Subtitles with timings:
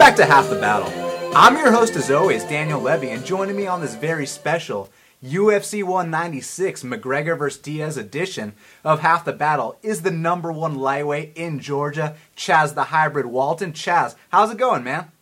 [0.00, 0.90] back to Half the Battle.
[1.36, 4.88] I'm your host, as always, Daniel Levy, and joining me on this very special
[5.22, 7.60] UFC 196 McGregor vs.
[7.60, 12.84] Diaz edition of Half the Battle is the number one lightweight in Georgia, Chaz the
[12.84, 13.74] Hybrid Walton.
[13.74, 15.12] Chaz, how's it going, man?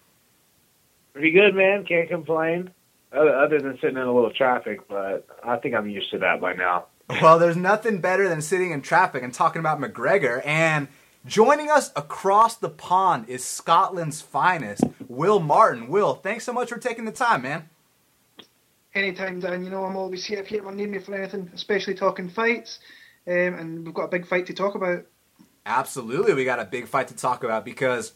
[1.12, 1.84] Pretty good, man.
[1.84, 2.70] Can't complain.
[3.12, 6.52] Other than sitting in a little traffic, but I think I'm used to that by
[6.52, 6.84] now.
[7.20, 10.40] Well, there's nothing better than sitting in traffic and talking about McGregor.
[10.46, 10.86] And
[11.28, 15.88] joining us across the pond is Scotland's finest, Will Martin.
[15.88, 17.68] Will, thanks so much for taking the time, man.
[18.94, 19.62] Anytime, Dan.
[19.62, 22.80] You know, I'm always here if you ever need me for anything, especially talking fights.
[23.26, 25.04] Um, and we've got a big fight to talk about.
[25.66, 28.12] Absolutely, we got a big fight to talk about because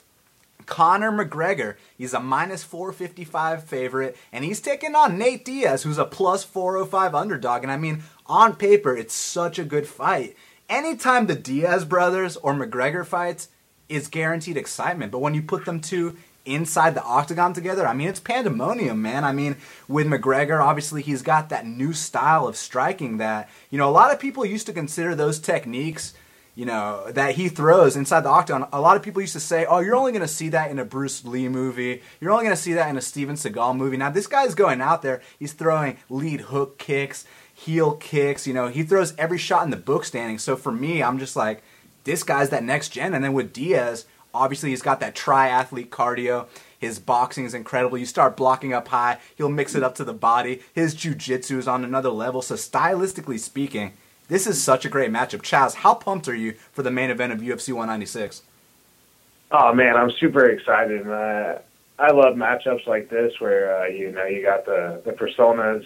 [0.65, 6.07] Conor McGregor, he's a minus 455 favorite, and he's taking on Nate Diaz, who's a
[6.07, 7.63] plus 405 underdog.
[7.63, 10.35] And I mean, on paper, it's such a good fight.
[10.73, 13.49] Anytime the Diaz brothers or McGregor fights,
[13.91, 15.13] is guaranteed excitement.
[15.13, 19.23] But when you put them two inside the octagon together, I mean, it's pandemonium, man.
[19.23, 19.57] I mean,
[19.87, 24.15] with McGregor, obviously, he's got that new style of striking that, you know, a lot
[24.15, 26.15] of people used to consider those techniques
[26.55, 28.69] you know, that he throws inside the octagon.
[28.73, 30.79] A lot of people used to say, "Oh, you're only going to see that in
[30.79, 32.03] a Bruce Lee movie.
[32.21, 34.83] You're only going to see that in a Steven Seagal movie." Now, this guy's going
[34.83, 35.23] out there.
[35.39, 37.25] He's throwing lead hook kicks,
[37.65, 38.47] heel kicks.
[38.47, 40.39] You know, he throws every shot in the book standing.
[40.39, 41.63] So for me, I'm just like,
[42.05, 43.15] this guy's that next gen.
[43.15, 46.47] And then with Diaz, obviously he's got that triathlete cardio.
[46.79, 47.97] His boxing is incredible.
[47.97, 50.61] You start blocking up high, he'll mix it up to the body.
[50.75, 52.43] His jiu-jitsu is on another level.
[52.43, 53.93] So stylistically speaking,
[54.29, 55.43] this is such a great matchup.
[55.43, 58.43] Chaz, how pumped are you for the main event of UFC 196?
[59.53, 61.07] Oh man, I'm super excited.
[61.07, 61.59] Uh,
[61.99, 65.85] I love matchups like this where uh, you know you got the the personas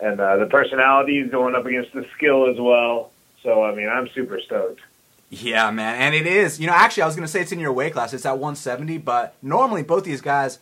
[0.00, 3.10] and uh, the personalities going up against the skill as well.
[3.42, 4.80] So I mean, I'm super stoked.
[5.30, 6.58] Yeah, man, and it is.
[6.58, 8.12] You know, actually, I was gonna say it's in your weight class.
[8.12, 10.58] It's at 170, but normally both these guys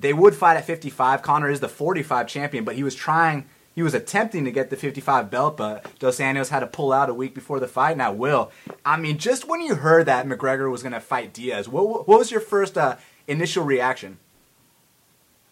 [0.00, 1.22] they would fight at 55.
[1.22, 3.46] Conor is the 45 champion, but he was trying.
[3.74, 7.08] He was attempting to get the 55 belt, but Dos Anjos had to pull out
[7.08, 7.96] a week before the fight.
[7.96, 8.50] Now, Will,
[8.84, 12.18] I mean, just when you heard that McGregor was going to fight Diaz, what, what
[12.18, 12.96] was your first uh,
[13.28, 14.18] initial reaction?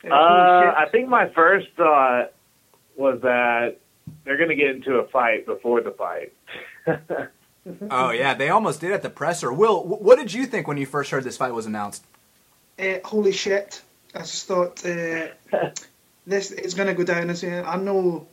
[0.05, 2.33] Uh, I think my first thought
[2.99, 3.79] was that
[4.25, 6.33] they're going to get into a fight before the fight.
[7.91, 9.53] oh yeah, they almost did at the presser.
[9.53, 12.05] Will, what did you think when you first heard this fight was announced?
[12.79, 13.83] Uh, holy shit!
[14.15, 15.29] I just thought uh,
[16.27, 17.31] this is going to go down.
[17.31, 18.27] I know.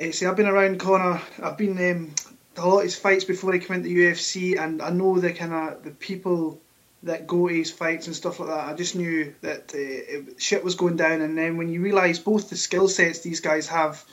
[0.00, 1.20] Uh, see, I've been around Conor.
[1.42, 2.14] I've been um,
[2.56, 5.32] a lot of his fights before he came into the UFC, and I know the
[5.32, 6.60] kind of the people
[7.04, 8.68] that go to his fights and stuff like that.
[8.68, 12.18] I just knew that uh, it, shit was going down, and then when you realise
[12.18, 14.04] both the skill sets these guys have,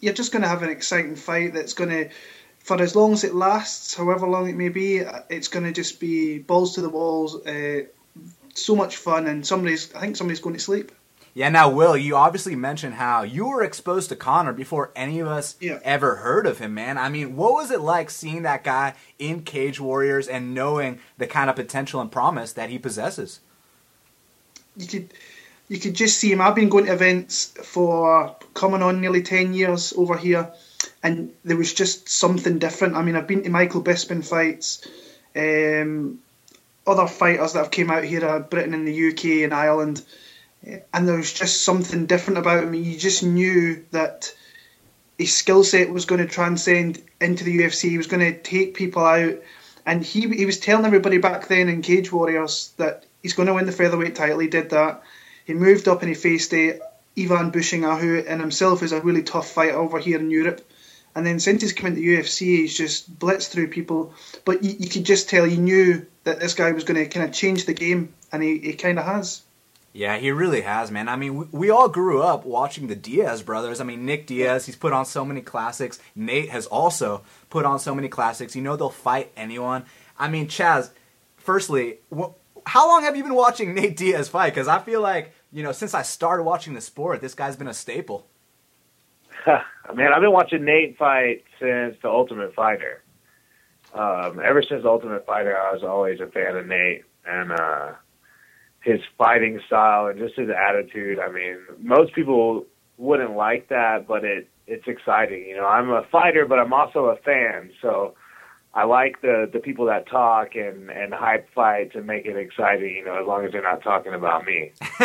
[0.00, 2.10] you're just going to have an exciting fight that's going to,
[2.58, 4.98] for as long as it lasts, however long it may be,
[5.28, 7.82] it's going to just be balls to the walls, uh,
[8.54, 10.92] so much fun, and somebody's, I think somebody's going to sleep.
[11.40, 15.28] Yeah, now Will, you obviously mentioned how you were exposed to Conor before any of
[15.28, 15.78] us yeah.
[15.82, 16.98] ever heard of him, man.
[16.98, 21.26] I mean, what was it like seeing that guy in Cage Warriors and knowing the
[21.26, 23.40] kind of potential and promise that he possesses?
[24.76, 25.14] You could
[25.70, 26.42] you could just see him.
[26.42, 30.52] I've been going to events for coming on nearly ten years over here,
[31.02, 32.96] and there was just something different.
[32.96, 34.86] I mean, I've been to Michael Bisping fights,
[35.34, 36.18] um,
[36.86, 40.02] other fighters that have came out here, uh, Britain and the UK and Ireland
[40.62, 42.74] and there was just something different about him.
[42.74, 44.32] You just knew that
[45.18, 47.90] his skill set was going to transcend into the UFC.
[47.90, 49.36] He was going to take people out,
[49.86, 53.54] and he he was telling everybody back then in Cage Warriors that he's going to
[53.54, 54.38] win the featherweight title.
[54.38, 55.02] He did that.
[55.44, 56.74] He moved up and he faced uh,
[57.18, 60.66] Ivan Buchinger, who in himself is a really tough fighter over here in Europe.
[61.14, 64.14] And then since he's come into the UFC, he's just blitzed through people.
[64.44, 67.28] But you, you could just tell, you knew that this guy was going to kind
[67.28, 69.42] of change the game, and he, he kind of has.
[69.92, 71.08] Yeah, he really has, man.
[71.08, 73.80] I mean, we, we, all grew up watching the Diaz brothers.
[73.80, 75.98] I mean, Nick Diaz, he's put on so many classics.
[76.14, 78.54] Nate has also put on so many classics.
[78.54, 79.84] You know, they'll fight anyone.
[80.16, 80.90] I mean, Chaz,
[81.36, 82.30] firstly, wh-
[82.66, 84.50] how long have you been watching Nate Diaz fight?
[84.54, 87.68] Because I feel like, you know, since I started watching the sport, this guy's been
[87.68, 88.28] a staple.
[89.46, 93.02] man, I've been watching Nate fight since The Ultimate Fighter.
[93.92, 97.02] Um, ever since Ultimate Fighter, I was always a fan of Nate.
[97.26, 97.92] And, uh,
[98.80, 101.18] his fighting style and just his attitude.
[101.18, 102.66] I mean, most people
[102.96, 105.46] wouldn't like that, but it it's exciting.
[105.46, 108.14] You know, I'm a fighter, but I'm also a fan, so
[108.72, 112.94] I like the the people that talk and and hype fights and make it exciting.
[112.94, 114.72] You know, as long as they're not talking about me.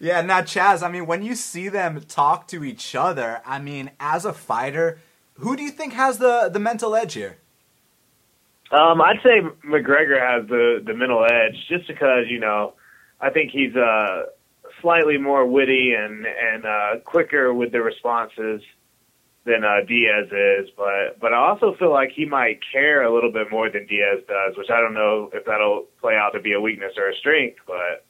[0.00, 3.92] yeah, now Chaz, I mean, when you see them talk to each other, I mean,
[4.00, 4.98] as a fighter,
[5.34, 7.38] who do you think has the the mental edge here?
[8.72, 12.74] Um, I'd say McGregor has the the mental edge, just because you know,
[13.20, 14.22] I think he's uh
[14.80, 18.62] slightly more witty and and uh, quicker with the responses
[19.44, 23.32] than uh, Diaz is, but but I also feel like he might care a little
[23.32, 26.52] bit more than Diaz does, which I don't know if that'll play out to be
[26.52, 28.06] a weakness or a strength, but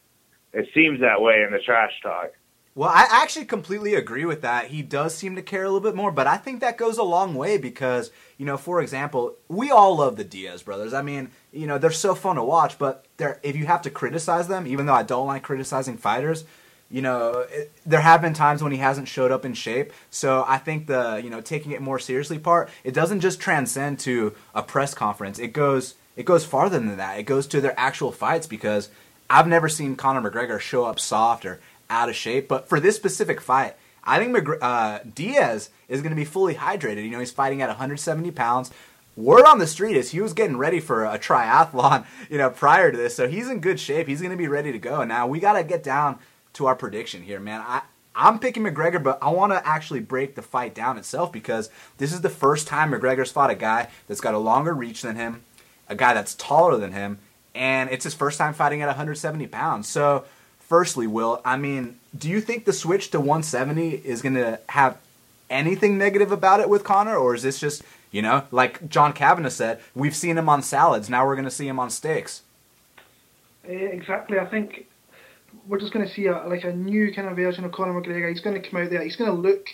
[0.52, 2.32] it seems that way in the trash talk.
[2.74, 4.66] Well, I actually completely agree with that.
[4.66, 7.02] He does seem to care a little bit more, but I think that goes a
[7.02, 10.94] long way because, you know, for example, we all love the Diaz brothers.
[10.94, 13.90] I mean, you know, they're so fun to watch, but they're if you have to
[13.90, 16.44] criticize them, even though I don't like criticizing fighters,
[16.90, 19.92] you know, it, there have been times when he hasn't showed up in shape.
[20.10, 23.98] So I think the, you know, taking it more seriously part, it doesn't just transcend
[24.00, 25.38] to a press conference.
[25.38, 27.18] It goes it goes farther than that.
[27.18, 28.88] It goes to their actual fights because
[29.28, 31.60] I've never seen Conor McGregor show up soft or
[31.92, 32.48] out of shape.
[32.48, 37.04] But for this specific fight, I think uh, Diaz is going to be fully hydrated.
[37.04, 38.70] You know, he's fighting at 170 pounds.
[39.14, 42.90] Word on the street is he was getting ready for a triathlon, you know, prior
[42.90, 43.14] to this.
[43.14, 44.08] So he's in good shape.
[44.08, 45.04] He's going to be ready to go.
[45.04, 46.18] Now we got to get down
[46.54, 47.62] to our prediction here, man.
[47.64, 47.82] I
[48.14, 52.12] I'm picking McGregor, but I want to actually break the fight down itself because this
[52.12, 55.44] is the first time McGregor's fought a guy that's got a longer reach than him,
[55.88, 57.20] a guy that's taller than him,
[57.54, 59.88] and it's his first time fighting at 170 pounds.
[59.88, 60.24] So,
[60.72, 64.96] firstly, Will, I mean, do you think the switch to 170 is going to have
[65.50, 69.50] anything negative about it with Conor, or is this just, you know, like John Kavanagh
[69.50, 72.40] said, we've seen him on salads, now we're going to see him on steaks?
[73.68, 74.38] Uh, exactly.
[74.38, 74.86] I think
[75.68, 78.30] we're just going to see a, like a new kind of version of Conor McGregor.
[78.30, 79.02] He's going to come out there.
[79.02, 79.66] He's going to look.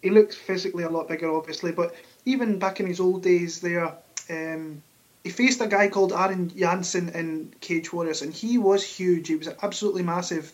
[0.00, 1.92] He looks physically a lot bigger, obviously, but
[2.24, 3.92] even back in his old days, there,
[4.30, 4.80] um,
[5.22, 9.28] he faced a guy called Aaron Jahnsen in Cage Warriors, and he was huge.
[9.28, 10.52] He was absolutely massive,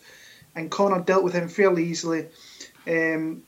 [0.55, 2.27] and Conor dealt with him fairly easily.
[2.85, 3.43] Um,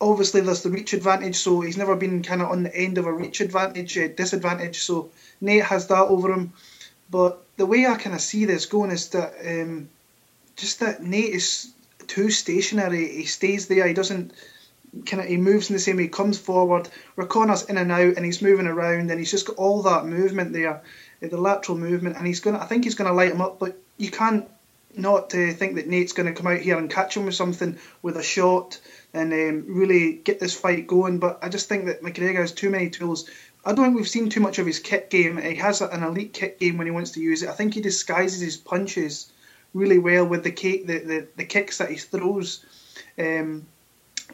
[0.00, 3.06] obviously, there's the reach advantage, so he's never been kind of on the end of
[3.06, 4.80] a reach advantage, uh, disadvantage.
[4.80, 5.10] So
[5.40, 6.52] Nate has that over him.
[7.10, 9.88] But the way I kind of see this going is that um,
[10.56, 11.72] just that Nate is
[12.06, 13.08] too stationary.
[13.08, 13.86] He stays there.
[13.86, 14.32] He doesn't
[15.06, 16.04] kind of he moves in the same way.
[16.04, 16.88] He comes forward.
[17.28, 20.52] Conor's in and out, and he's moving around, and he's just got all that movement
[20.52, 20.82] there,
[21.20, 22.58] the lateral movement, and he's gonna.
[22.58, 24.48] I think he's gonna light him up, but you can't
[24.98, 27.78] not uh, think that Nate's going to come out here and catch him with something
[28.02, 28.80] with a shot
[29.14, 31.18] and um, really get this fight going.
[31.18, 33.28] But I just think that McGregor has too many tools.
[33.64, 35.36] I don't think we've seen too much of his kick game.
[35.36, 37.48] He has an elite kick game when he wants to use it.
[37.48, 39.30] I think he disguises his punches
[39.74, 42.64] really well with the kick, the, the, the kicks that he throws.
[43.18, 43.66] Um,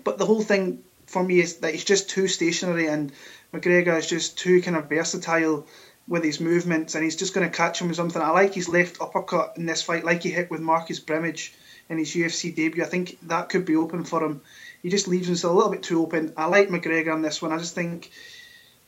[0.05, 3.13] but the whole thing for me is that he's just too stationary, and
[3.53, 5.67] McGregor is just too kind of versatile
[6.07, 8.21] with his movements, and he's just going to catch him with something.
[8.21, 11.55] I like his left uppercut in this fight, like he hit with Marcus Brimage
[11.89, 12.85] in his UFC debut.
[12.85, 14.43] I think that could be open for him.
[14.83, 16.35] He just leaves himself a little bit too open.
[16.37, 17.53] I like McGregor on this one.
[17.53, 18.11] I just think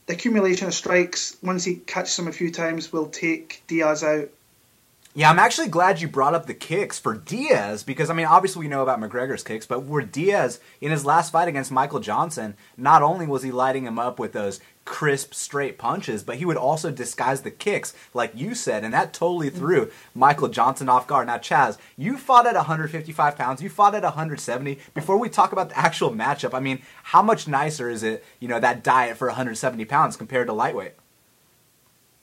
[0.06, 4.28] the accumulation of strikes, once he catches him a few times, will take Diaz out.
[5.16, 8.60] Yeah, I'm actually glad you brought up the kicks for Diaz because I mean, obviously
[8.60, 12.54] we know about McGregor's kicks, but where Diaz in his last fight against Michael Johnson,
[12.76, 16.58] not only was he lighting him up with those crisp, straight punches, but he would
[16.58, 19.58] also disguise the kicks, like you said, and that totally mm-hmm.
[19.58, 21.28] threw Michael Johnson off guard.
[21.28, 24.78] Now, Chaz, you fought at 155 pounds, you fought at 170.
[24.92, 28.48] Before we talk about the actual matchup, I mean, how much nicer is it, you
[28.48, 30.92] know, that diet for 170 pounds compared to lightweight?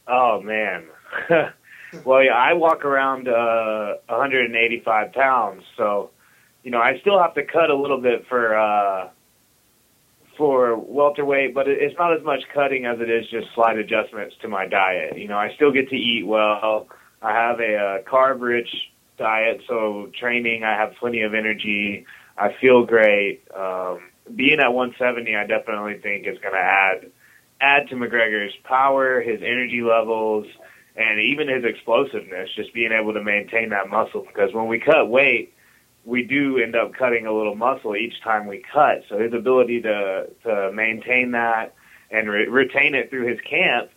[0.08, 0.86] Oh man.
[2.06, 6.12] well, yeah, I walk around uh, 185 pounds, so
[6.64, 9.10] you know I still have to cut a little bit for uh,
[10.38, 14.48] for welterweight, but it's not as much cutting as it is just slight adjustments to
[14.48, 15.18] my diet.
[15.18, 16.88] You know, I still get to eat well.
[17.22, 18.70] I have a, uh carb-rich
[19.18, 22.06] diet, so training, I have plenty of energy.
[22.38, 23.44] I feel great.
[23.56, 24.00] Um,
[24.36, 27.12] being at 170, I definitely think is going to add
[27.62, 30.46] add to McGregor's power, his energy levels,
[30.96, 32.50] and even his explosiveness.
[32.56, 35.54] Just being able to maintain that muscle because when we cut weight
[36.06, 39.04] we do end up cutting a little muscle each time we cut.
[39.10, 41.76] So his ability to to maintain that
[42.12, 43.90] and re- retain it through his camp,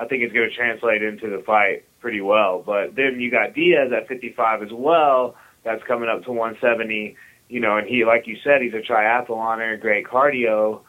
[0.00, 2.62] I think is going to translate into the fight pretty well.
[2.64, 5.36] But then you got Diaz at 55 as well.
[5.64, 7.16] That's coming up to 170.
[7.48, 10.80] You know, and he, like you said, he's a triathloner, great cardio.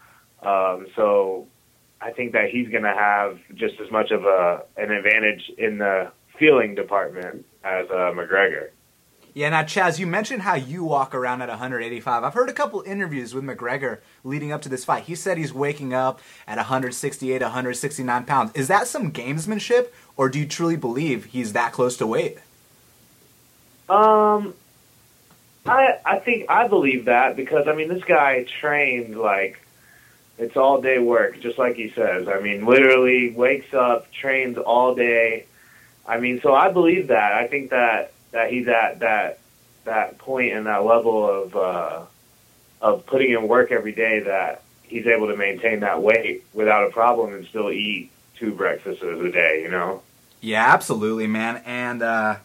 [0.42, 1.48] Um, so
[2.02, 5.78] I think that he's going to have just as much of a an advantage in
[5.78, 8.70] the feeling department as uh, McGregor.
[9.34, 12.24] Yeah, now Chaz, you mentioned how you walk around at 185.
[12.24, 15.04] I've heard a couple interviews with McGregor leading up to this fight.
[15.04, 18.52] He said he's waking up at 168, 169 pounds.
[18.56, 22.38] Is that some gamesmanship, or do you truly believe he's that close to weight?
[23.90, 24.54] Um,
[25.66, 29.60] I I think I believe that because I mean this guy trained like
[30.38, 32.28] It's all day work, just like he says.
[32.28, 35.46] I mean, literally wakes up, trains all day.
[36.06, 37.34] I mean, so I believe that.
[37.34, 39.40] I think that that he's at that
[39.86, 42.02] that point and that level of uh,
[42.82, 46.90] of putting in work every day that he's able to maintain that weight without a
[46.92, 49.62] problem and still eat two breakfasts a day.
[49.62, 50.02] You know.
[50.42, 51.64] Yeah, absolutely, man.
[51.66, 52.38] And uh,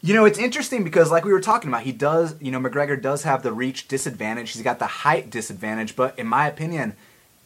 [0.00, 2.40] you know, it's interesting because, like we were talking about, he does.
[2.40, 4.52] You know, McGregor does have the reach disadvantage.
[4.52, 6.94] He's got the height disadvantage, but in my opinion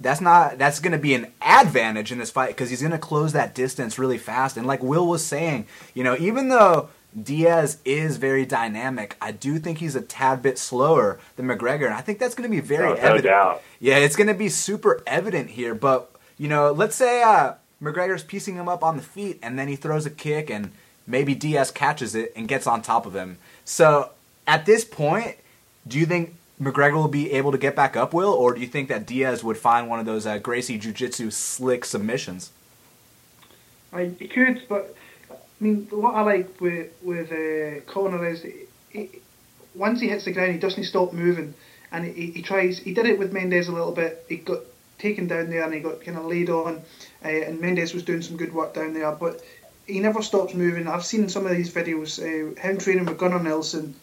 [0.00, 2.99] that's not that's going to be an advantage in this fight because he's going to
[2.99, 4.57] close that distance really fast.
[4.57, 6.88] And like Will was saying, you know, even though
[7.21, 11.95] Diaz is very dynamic, I do think he's a tad bit slower than McGregor, and
[11.95, 13.25] I think that's going to be very no, evident.
[13.25, 13.62] No doubt.
[13.81, 15.75] Yeah, it's going to be super evident here.
[15.75, 19.69] But you know, let's say uh, McGregor's piecing him up on the feet, and then
[19.69, 20.71] he throws a kick, and
[21.07, 23.38] maybe Diaz catches it and gets on top of him.
[23.64, 24.11] So
[24.47, 25.37] at this point,
[25.87, 28.67] do you think McGregor will be able to get back up, Will, or do you
[28.67, 32.50] think that Diaz would find one of those uh, Gracie Jiu-Jitsu slick submissions?
[33.93, 34.95] I he could, but
[35.31, 38.45] I mean, what I like with with uh, Conor is
[38.91, 39.09] he,
[39.75, 41.55] once he hits the ground, he doesn't stop moving,
[41.93, 42.79] and he, he tries.
[42.79, 44.27] He did it with Mendes a little bit.
[44.29, 44.61] He got
[44.99, 46.83] taken down there and he got kind of laid on,
[47.25, 49.41] uh, and Mendes was doing some good work down there, but
[49.87, 50.88] he never stops moving.
[50.88, 53.95] I've seen some of these videos, uh, him training with Gunnar Nelson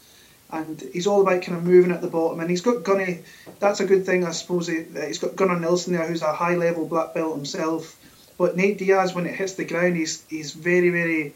[0.51, 2.39] and he's all about kind of moving at the bottom.
[2.39, 3.19] And he's got Gunny.
[3.59, 4.67] That's a good thing, I suppose.
[4.67, 7.97] He, has got Gunnar Nelson there, who's a high level black belt himself.
[8.37, 11.33] But Nate Diaz, when it hits the ground, he's he's very very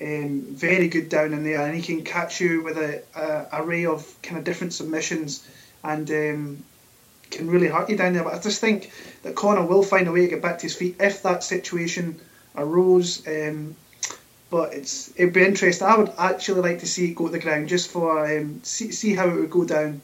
[0.00, 3.86] um, very good down in there, and he can catch you with a, a array
[3.86, 5.46] of kind of different submissions,
[5.82, 6.64] and um,
[7.30, 8.24] can really hurt you down there.
[8.24, 8.92] But I just think
[9.22, 12.20] that Conor will find a way to get back to his feet if that situation
[12.56, 13.26] arose.
[13.26, 13.76] Um,
[14.54, 15.84] but it's it'd be interesting.
[15.84, 18.92] I would actually like to see it go to the ground just for um, see
[18.92, 20.00] see how it would go down.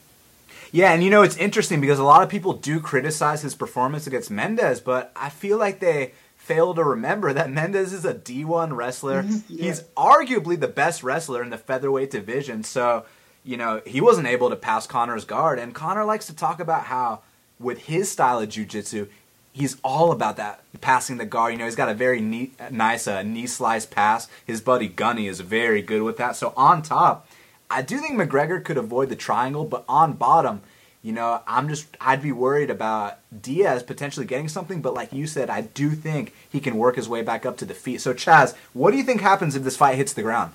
[0.73, 4.07] Yeah, and you know it's interesting because a lot of people do criticize his performance
[4.07, 8.75] against Mendes, but I feel like they fail to remember that Mendes is a D1
[8.75, 9.23] wrestler.
[9.23, 9.63] Mm-hmm, yeah.
[9.63, 12.65] He's arguably the best wrestler in the featherweight division.
[12.65, 13.05] So,
[13.45, 15.59] you know, he wasn't able to pass Conor's guard.
[15.59, 17.21] And Conor likes to talk about how,
[17.57, 19.07] with his style of jiu-jitsu,
[19.53, 21.53] he's all about that passing the guard.
[21.53, 24.27] You know, he's got a very neat, nice uh, knee slice pass.
[24.45, 26.35] His buddy Gunny is very good with that.
[26.35, 27.27] So on top,
[27.69, 30.61] I do think McGregor could avoid the triangle, but on bottom,
[31.01, 34.81] you know, I'm just I'd be worried about Diaz potentially getting something.
[34.81, 37.65] But like you said, I do think he can work his way back up to
[37.65, 38.01] the feet.
[38.01, 40.53] So Chaz, what do you think happens if this fight hits the ground?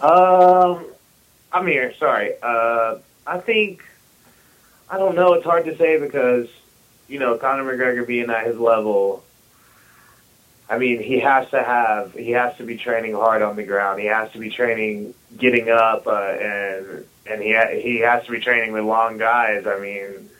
[0.00, 0.84] Um,
[1.52, 1.92] I'm here.
[1.94, 2.34] Sorry.
[2.40, 3.84] Uh, I think
[4.88, 5.32] I don't know.
[5.34, 6.48] It's hard to say because
[7.10, 9.24] you know, Conor McGregor being at his level,
[10.68, 14.00] I mean, he has to have, he has to be training hard on the ground.
[14.00, 18.30] He has to be training, getting up, uh, and and he ha- he has to
[18.30, 19.66] be training with long guys.
[19.66, 20.30] I mean,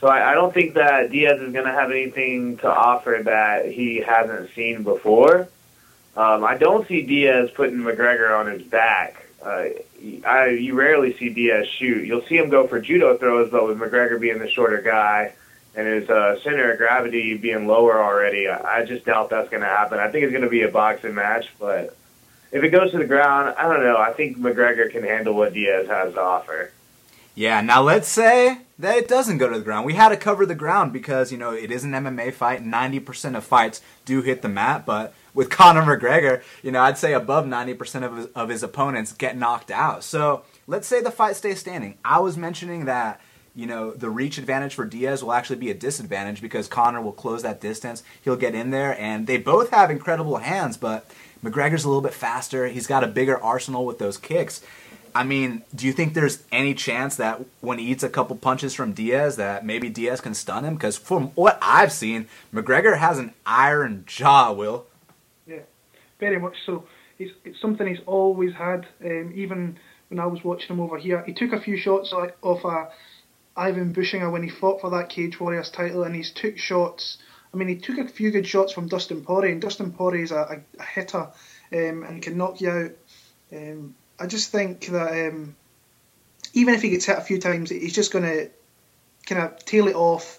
[0.00, 3.66] so I, I don't think that Diaz is going to have anything to offer that
[3.66, 5.48] he hasn't seen before.
[6.16, 9.26] Um, I don't see Diaz putting McGregor on his back.
[9.42, 9.64] Uh,
[10.24, 12.06] I, you rarely see Diaz shoot.
[12.06, 15.34] You'll see him go for judo throws, but with McGregor being the shorter guy
[15.76, 19.68] and his uh, center of gravity being lower already, I, just doubt that's going to
[19.68, 19.98] happen.
[19.98, 21.94] I think it's going to be a boxing match, but
[22.50, 23.98] if it goes to the ground, I don't know.
[23.98, 26.72] I think McGregor can handle what Diaz has to offer.
[27.34, 29.84] Yeah, now let's say that it doesn't go to the ground.
[29.84, 32.64] We had to cover the ground because, you know, it is an MMA fight.
[32.64, 37.12] 90% of fights do hit the mat, but with Conor McGregor, you know, I'd say
[37.12, 40.02] above 90% of his, of his opponents get knocked out.
[40.02, 41.98] So let's say the fight stays standing.
[42.02, 43.20] I was mentioning that
[43.56, 47.12] you know, the reach advantage for Diaz will actually be a disadvantage because Conor will
[47.12, 48.02] close that distance.
[48.22, 51.10] He'll get in there, and they both have incredible hands, but
[51.42, 52.66] McGregor's a little bit faster.
[52.68, 54.60] He's got a bigger arsenal with those kicks.
[55.14, 58.74] I mean, do you think there's any chance that when he eats a couple punches
[58.74, 60.74] from Diaz, that maybe Diaz can stun him?
[60.74, 64.52] Because from what I've seen, McGregor has an iron jaw.
[64.52, 64.84] Will.
[65.46, 65.60] Yeah,
[66.20, 66.84] very much so.
[67.18, 68.86] It's, it's something he's always had.
[69.02, 72.64] Um, even when I was watching him over here, he took a few shots off
[72.66, 72.90] a
[73.56, 77.18] Ivan Buchinger when he fought for that Cage Warriors title, and he's took shots.
[77.52, 80.32] I mean, he took a few good shots from Dustin Poirier, and Dustin Poirier is
[80.32, 80.36] a,
[80.78, 81.28] a, a hitter
[81.72, 82.90] um, and can knock you out.
[83.52, 85.56] Um, I just think that um,
[86.52, 88.50] even if he gets hit a few times, he's just going to
[89.26, 90.38] kind of tail it off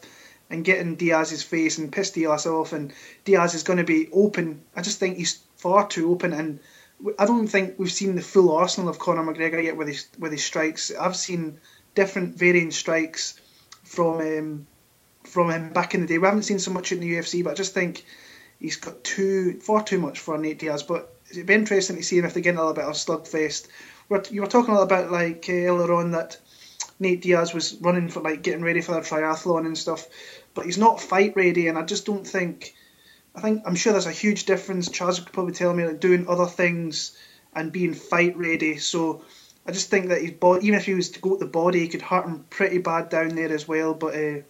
[0.50, 2.94] and get in Diaz's face and piss Diaz off, and
[3.26, 4.62] Diaz is going to be open.
[4.76, 6.60] I just think he's far too open, and
[7.20, 10.32] I don't think we've seen the full arsenal of Conor McGregor yet with his with
[10.32, 10.92] his strikes.
[10.96, 11.60] I've seen
[11.98, 13.42] different varying strikes
[13.84, 14.68] from um,
[15.24, 16.20] from him back in the day.
[16.20, 18.06] We haven't seen so much in the UFC, but I just think
[18.60, 20.84] he's got too far too much for Nate Diaz.
[20.84, 23.68] But it'd be interesting to see if they get a little bit of slugfest.
[24.32, 26.38] You were talking a little bit like uh, earlier on that
[27.00, 30.08] Nate Diaz was running for like getting ready for the triathlon and stuff.
[30.54, 32.76] but he's not fight ready, and I just don't think.
[33.36, 34.90] I think I'm sure there's a huge difference.
[34.90, 37.18] Charles could probably tell me like doing other things
[37.54, 38.78] and being fight ready.
[38.78, 39.24] So
[39.68, 41.80] I just think that his body, even if he was to go to the body,
[41.80, 43.94] he could hurt him pretty bad down there as well.
[43.94, 44.42] But uh,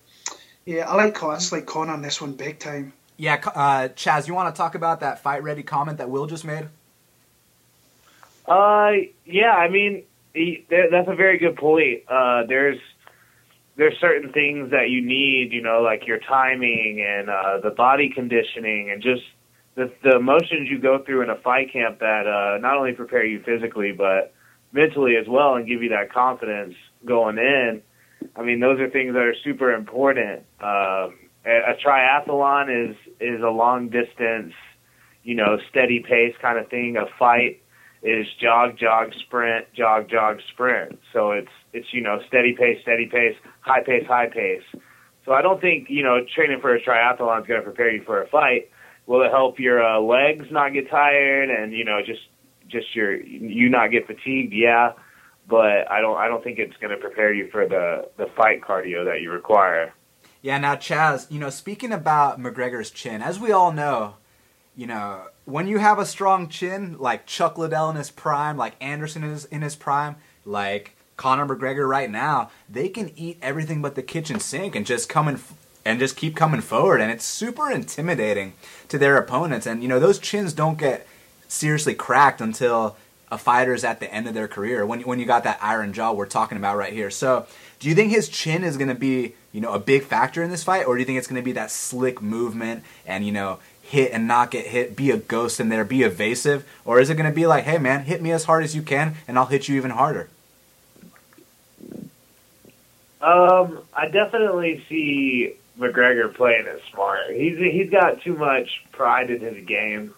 [0.65, 2.93] yeah, I like I just like Conor on this one big time.
[3.17, 6.45] Yeah, uh, Chaz, you want to talk about that fight ready comment that Will just
[6.45, 6.67] made?
[8.45, 8.91] Uh,
[9.25, 10.03] yeah, I mean,
[10.35, 12.03] he, that's a very good point.
[12.07, 12.77] Uh, there's
[13.75, 18.09] there's certain things that you need, you know, like your timing and uh, the body
[18.09, 19.23] conditioning and just
[19.73, 23.25] the the emotions you go through in a fight camp that uh, not only prepare
[23.25, 24.33] you physically but
[24.77, 27.81] mentally as well and give you that confidence going in.
[28.35, 30.43] I mean, those are things that are super important.
[30.61, 34.53] Um, a, triathlon is is a long distance,
[35.23, 36.95] you know, steady pace kind of thing.
[36.97, 37.61] A fight
[38.03, 40.99] is jog, jog, sprint, jog, jog, sprint.
[41.11, 44.63] So it's it's you know steady pace, steady pace, high pace, high pace.
[45.25, 48.03] So I don't think you know training for a triathlon is going to prepare you
[48.03, 48.69] for a fight.
[49.07, 52.21] Will it help your uh, legs not get tired and you know just
[52.67, 54.53] just your you not get fatigued?
[54.53, 54.93] Yeah,
[55.47, 58.61] but I don't I don't think it's going to prepare you for the the fight
[58.61, 59.93] cardio that you require.
[60.41, 64.15] Yeah, now Chaz, you know, speaking about McGregor's chin, as we all know,
[64.75, 68.75] you know, when you have a strong chin, like Chuck Liddell in his prime, like
[68.79, 73.95] Anderson is in his prime, like Conor McGregor right now, they can eat everything but
[73.95, 75.39] the kitchen sink and just come in
[75.83, 78.53] and just keep coming forward, and it's super intimidating
[78.89, 79.65] to their opponents.
[79.65, 81.07] And you know, those chins don't get
[81.47, 82.95] seriously cracked until
[83.31, 84.85] a fighter's at the end of their career.
[84.85, 87.09] When when you got that iron jaw we're talking about right here.
[87.09, 87.45] So,
[87.79, 90.51] do you think his chin is going to be you know a big factor in
[90.51, 93.31] this fight, or do you think it's going to be that slick movement and you
[93.31, 96.67] know hit and not get hit, be a ghost in there, be evasive?
[96.85, 98.81] Or is it going to be like, hey man, hit me as hard as you
[98.81, 100.29] can and I'll hit you even harder?
[103.19, 107.31] Um, I definitely see McGregor playing it smart.
[107.31, 110.13] He's he's got too much pride in his game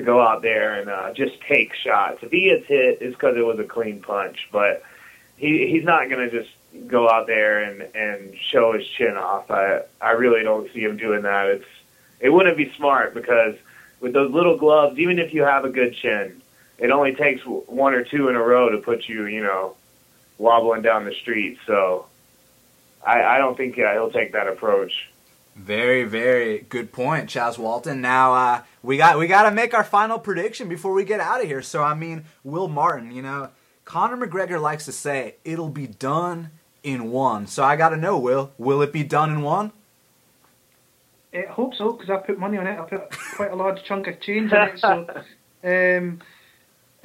[0.00, 2.18] to go out there and uh, just take shots.
[2.22, 4.48] If he gets hit, it's because it was a clean punch.
[4.50, 4.82] But
[5.36, 6.50] he he's not going to just
[6.86, 9.50] go out there and and show his chin off.
[9.50, 11.46] I I really don't see him doing that.
[11.48, 11.66] It's
[12.20, 13.56] it wouldn't be smart because
[14.00, 16.40] with those little gloves, even if you have a good chin,
[16.78, 19.76] it only takes one or two in a row to put you, you know,
[20.38, 21.58] wobbling down the street.
[21.66, 22.06] So
[23.04, 25.10] I, I don't think yeah, he'll take that approach.
[25.56, 28.00] Very, very good point, Chaz Walton.
[28.00, 31.40] Now uh, we got we got to make our final prediction before we get out
[31.40, 31.62] of here.
[31.62, 33.50] So I mean, Will Martin, you know,
[33.84, 36.50] Conor McGregor likes to say it'll be done
[36.82, 37.46] in one.
[37.46, 39.72] So I got to know, Will, will it be done in one?
[41.32, 42.78] I hope so because I put money on it.
[42.78, 44.80] I put quite a large chunk of change on it.
[44.80, 45.06] So,
[45.62, 46.20] um,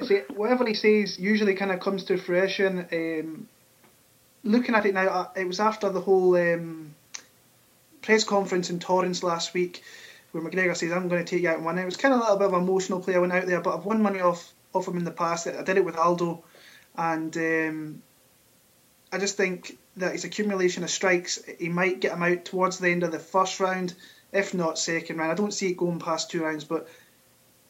[0.06, 2.86] see, whatever he says usually kind of comes to fruition.
[2.92, 3.48] Um,
[4.42, 6.94] looking at it now, uh, it was after the whole um,
[8.02, 9.82] press conference in Torrance last week
[10.32, 12.14] where McGregor says, "I'm going to take you out and win." It It was kind
[12.14, 13.14] of a little bit of an emotional play.
[13.14, 15.46] I went out there, but I've won money off off him in the past.
[15.46, 16.44] I did it with Aldo,
[16.96, 18.02] and um,
[19.12, 22.90] I just think that his accumulation of strikes, he might get him out towards the
[22.90, 23.94] end of the first round
[24.32, 25.32] if not second round.
[25.32, 26.88] I don't see it going past two rounds, but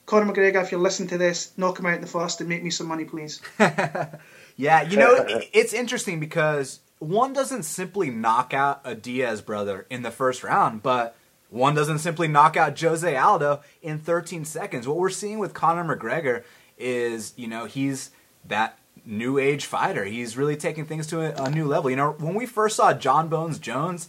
[0.05, 2.63] Conor McGregor, if you're listening to this, knock him out in the first and make
[2.63, 3.41] me some money, please.
[3.59, 10.03] yeah, you know, it's interesting because one doesn't simply knock out a Diaz brother in
[10.03, 11.17] the first round, but
[11.51, 14.89] one doesn't simply knock out Jose Aldo in 13 seconds.
[14.89, 16.43] What we're seeing with Conor McGregor
[16.79, 18.11] is, you know, he's
[18.47, 20.05] that new age fighter.
[20.05, 21.91] He's really taking things to a, a new level.
[21.91, 24.09] You know, when we first saw John Bones Jones,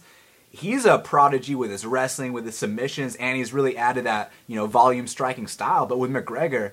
[0.50, 4.56] he's a prodigy with his wrestling, with his submissions, and he's really added that you
[4.56, 5.86] know volume striking style.
[5.86, 6.72] But with McGregor,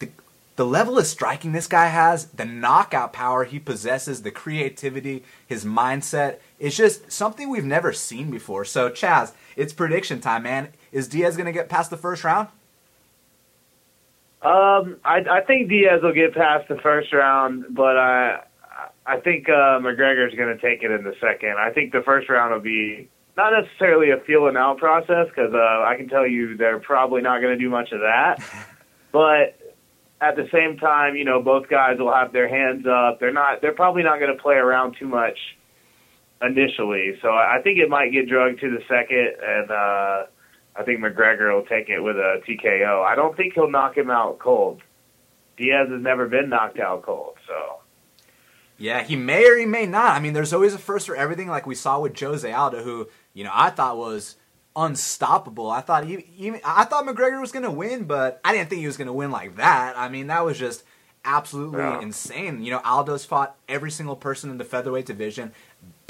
[0.00, 0.10] the
[0.56, 5.64] the level of striking this guy has, the knockout power he possesses, the creativity, his
[5.64, 8.64] mindset, it's just something we've never seen before.
[8.64, 10.68] So Chaz, it's prediction time, man.
[10.92, 12.48] Is Diaz gonna get past the first round?
[14.42, 18.44] Um, I, I think Diaz will get past the first round, but I
[19.04, 21.56] I think uh, McGregor's going to take it in the second.
[21.58, 25.84] I think the first round will be not necessarily a feeling out process because uh,
[25.84, 28.36] I can tell you they're probably not going to do much of that.
[29.12, 29.58] but
[30.20, 33.18] at the same time, you know, both guys will have their hands up.
[33.18, 33.60] They're not.
[33.60, 35.38] They're probably not going to play around too much
[36.42, 37.18] initially.
[37.22, 40.26] So I think it might get drugged to the second, and uh,
[40.76, 43.04] I think McGregor will take it with a TKO.
[43.04, 44.80] I don't think he'll knock him out cold.
[45.56, 47.78] Diaz has never been knocked out cold, so.
[48.78, 50.16] Yeah, he may or he may not.
[50.16, 53.08] I mean, there's always a first for everything, like we saw with Jose Aldo, who
[53.32, 54.36] you know I thought was
[54.74, 55.70] unstoppable.
[55.70, 58.80] I thought he, he I thought McGregor was going to win, but I didn't think
[58.80, 59.96] he was going to win like that.
[59.96, 60.82] I mean, that was just
[61.24, 62.00] absolutely yeah.
[62.00, 62.62] insane.
[62.62, 65.52] You know, Aldo's fought every single person in the featherweight division,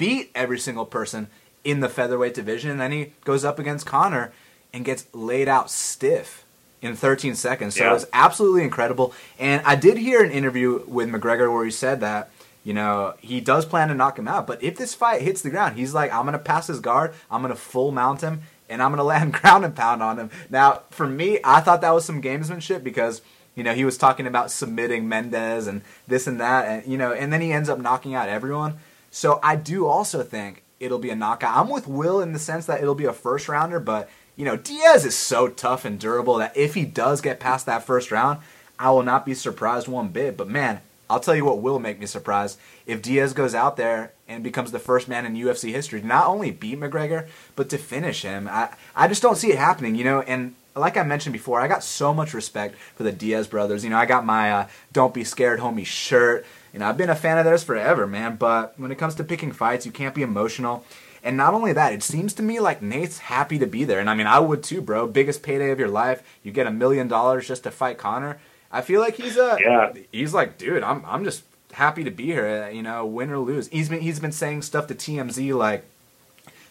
[0.02, 1.28] beat every single person
[1.62, 2.72] in the featherweight division.
[2.72, 4.32] And then he goes up against Conor
[4.72, 6.44] and gets laid out stiff
[6.80, 7.76] in 13 seconds.
[7.76, 7.90] So Yeah.
[7.90, 9.14] it was absolutely incredible.
[9.38, 12.30] And I did hear an interview with McGregor where he said that,
[12.64, 14.44] you know, he does plan to knock him out.
[14.44, 17.14] But if this fight hits the ground, he's like, I'm going to pass his guard,
[17.30, 20.18] I'm going to full mount him, and I'm going to land ground and pound on
[20.18, 20.30] him.
[20.50, 23.22] Now, for me, I thought that was some gamesmanship because.
[23.54, 27.12] You know, he was talking about submitting Mendes and this and that, and you know,
[27.12, 28.78] and then he ends up knocking out everyone.
[29.12, 31.57] So I do also think it'll be a knockout.
[31.57, 34.57] I'm with Will in the sense that it'll be a first rounder, but you know,
[34.57, 38.40] Diaz is so tough and durable that if he does get past that first round,
[38.79, 40.38] I will not be surprised one bit.
[40.38, 44.12] But man, I'll tell you what will make me surprised if Diaz goes out there
[44.27, 47.77] and becomes the first man in UFC history to not only beat McGregor, but to
[47.77, 48.48] finish him.
[48.51, 51.68] I, I just don't see it happening, you know, and like I mentioned before, I
[51.68, 53.85] got so much respect for the Diaz brothers.
[53.85, 56.46] You know, I got my uh, "Don't Be Scared, Homie" shirt.
[56.72, 58.37] You know, I've been a fan of theirs forever, man.
[58.37, 60.85] But when it comes to picking fights, you can't be emotional.
[61.24, 64.00] And not only that, it seems to me like Nate's happy to be there.
[64.00, 65.06] And I mean, I would too, bro.
[65.06, 66.22] Biggest payday of your life.
[66.42, 68.38] You get a million dollars just to fight Conor.
[68.72, 69.92] I feel like he's a Yeah.
[70.11, 72.64] he's like, dude, I'm I'm just happy to be here.
[72.66, 73.68] uh, You know, win or lose.
[73.68, 75.85] He's been he's been saying stuff to TMZ like,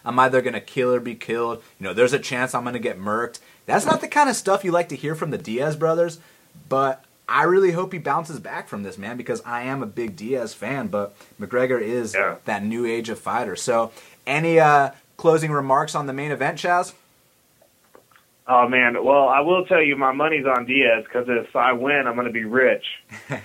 [0.04, 1.62] I'm either gonna kill or be killed.
[1.78, 3.38] You know, there's a chance I'm gonna get murked.
[3.66, 6.18] That's not the kind of stuff you like to hear from the Diaz brothers,
[6.68, 10.16] but I really hope he bounces back from this, man, because I am a big
[10.16, 12.36] Diaz fan, but McGregor is Yeah.
[12.44, 13.56] that new age of fighter.
[13.56, 13.90] So,
[14.26, 16.92] any uh, closing remarks on the main event, Chaz?
[18.46, 22.06] Oh man, well I will tell you my money's on Diaz because if I win,
[22.06, 22.84] I'm going to be rich.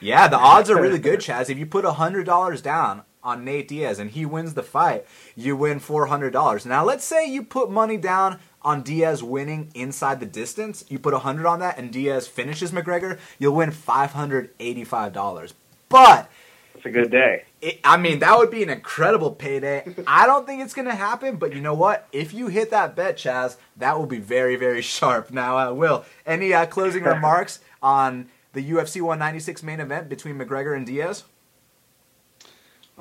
[0.00, 1.48] Yeah, the odds are really good, Chaz.
[1.48, 5.56] If you put hundred dollars down on Nate Diaz and he wins the fight, you
[5.56, 6.66] win four hundred dollars.
[6.66, 10.84] Now, let's say you put money down on Diaz winning inside the distance.
[10.88, 13.18] You put hundred on that, and Diaz finishes McGregor.
[13.38, 15.54] You'll win five hundred eighty-five dollars.
[15.88, 16.30] But
[16.74, 17.44] It's a good day.
[17.60, 19.94] it, I mean, that would be an incredible payday.
[20.06, 22.08] I don't think it's going to happen, but you know what?
[22.12, 25.30] If you hit that bet, Chaz, that will be very, very sharp.
[25.30, 30.76] Now, uh, Will, any uh, closing remarks on the UFC 196 main event between McGregor
[30.76, 31.24] and Diaz?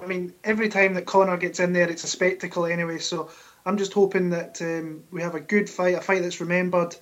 [0.02, 2.98] I mean, every time that Conor gets in there, it's a spectacle anyway.
[2.98, 3.30] So
[3.66, 6.96] I'm just hoping that um, we have a good fight, a fight that's remembered,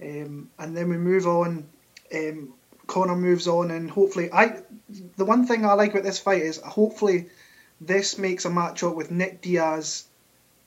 [0.00, 1.66] um, and then we move on.
[2.14, 2.54] Um,
[2.86, 4.60] Conor moves on, and hopefully, I.
[5.16, 7.28] The one thing I like about this fight is hopefully
[7.80, 10.04] this makes a matchup with Nick Diaz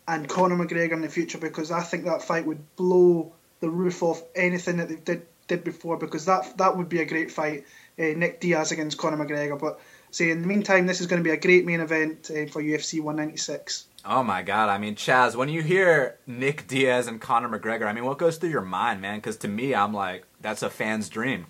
[0.07, 4.03] and Conor McGregor in the future because I think that fight would blow the roof
[4.03, 7.65] off anything that they did did before because that that would be a great fight,
[7.99, 9.59] uh, Nick Diaz against Conor McGregor.
[9.59, 9.79] But
[10.11, 12.61] say in the meantime, this is going to be a great main event uh, for
[12.61, 13.85] UFC 196.
[14.07, 14.69] Oh my God!
[14.69, 18.37] I mean, Chaz, when you hear Nick Diaz and Conor McGregor, I mean, what goes
[18.37, 19.17] through your mind, man?
[19.17, 21.47] Because to me, I'm like, that's a fan's dream.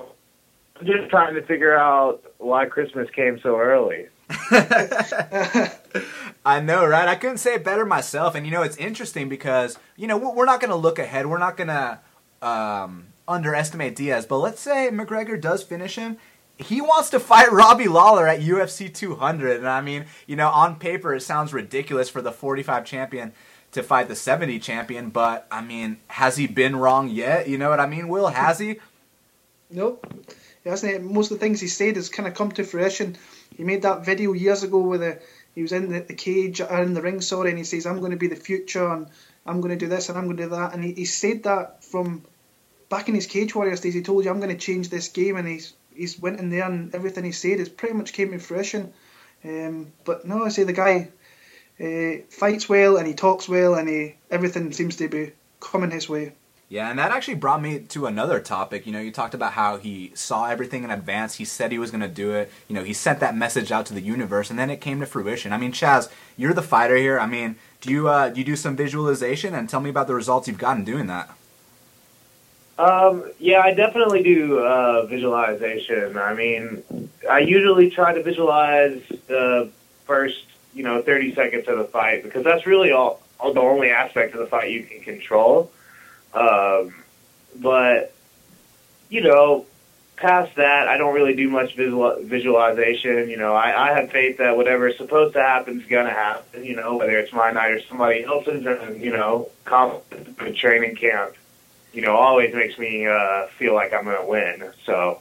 [0.00, 4.08] I'm just trying to figure out why Christmas came so early.
[6.44, 7.06] I know, right?
[7.06, 8.34] I couldn't say it better myself.
[8.34, 11.26] And you know, it's interesting because you know we're we're not going to look ahead.
[11.26, 12.00] We're not going to
[12.46, 14.26] um, underestimate Diaz.
[14.26, 16.18] But let's say McGregor does finish him.
[16.64, 20.76] He wants to fight Robbie Lawler at UFC 200, and I mean, you know, on
[20.76, 23.32] paper it sounds ridiculous for the 45 champion
[23.72, 25.10] to fight the 70 champion.
[25.10, 27.48] But I mean, has he been wrong yet?
[27.48, 28.08] You know what I mean?
[28.08, 28.78] Will has he?
[29.70, 30.06] Nope.
[30.62, 31.02] He hasn't.
[31.02, 33.16] Most of the things he said has kind of come to fruition.
[33.56, 35.18] He made that video years ago where the,
[35.54, 37.98] he was in the, the cage or in the ring, sorry, and he says, "I'm
[37.98, 39.08] going to be the future, and
[39.44, 41.42] I'm going to do this, and I'm going to do that." And he, he said
[41.44, 42.22] that from
[42.88, 43.94] back in his Cage Warriors days.
[43.94, 46.64] He told you, "I'm going to change this game," and he's he's went in there,
[46.64, 48.92] and everything he said has pretty much came to fruition.
[49.44, 51.08] Um, but no, I say the guy
[51.80, 56.08] uh, fights well, and he talks well, and he everything seems to be coming his
[56.08, 56.32] way.
[56.68, 58.86] Yeah, and that actually brought me to another topic.
[58.86, 61.34] You know, you talked about how he saw everything in advance.
[61.34, 62.50] He said he was going to do it.
[62.66, 65.06] You know, he sent that message out to the universe, and then it came to
[65.06, 65.52] fruition.
[65.52, 67.20] I mean, Chaz, you're the fighter here.
[67.20, 70.14] I mean, do you uh, do you do some visualization and tell me about the
[70.14, 71.30] results you've gotten doing that?
[72.82, 76.18] Um, yeah, I definitely do uh, visualization.
[76.18, 76.82] I mean,
[77.30, 79.70] I usually try to visualize the
[80.04, 83.90] first, you know, 30 seconds of the fight because that's really all, all the only
[83.90, 85.70] aspect of the fight you can control.
[86.34, 86.92] Um,
[87.54, 88.12] but,
[89.10, 89.64] you know,
[90.16, 93.30] past that, I don't really do much visual, visualization.
[93.30, 96.64] You know, I, I have faith that whatever's supposed to happen is going to happen,
[96.64, 100.96] you know, whether it's my night or somebody else's, and, you know, confidence in training
[100.96, 101.36] camp
[101.92, 104.72] you know, always makes me uh, feel like I'm going to win.
[104.84, 105.20] So,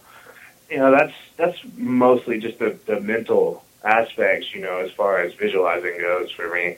[0.70, 5.34] you know, that's that's mostly just the, the mental aspects, you know, as far as
[5.34, 6.78] visualizing goes for me.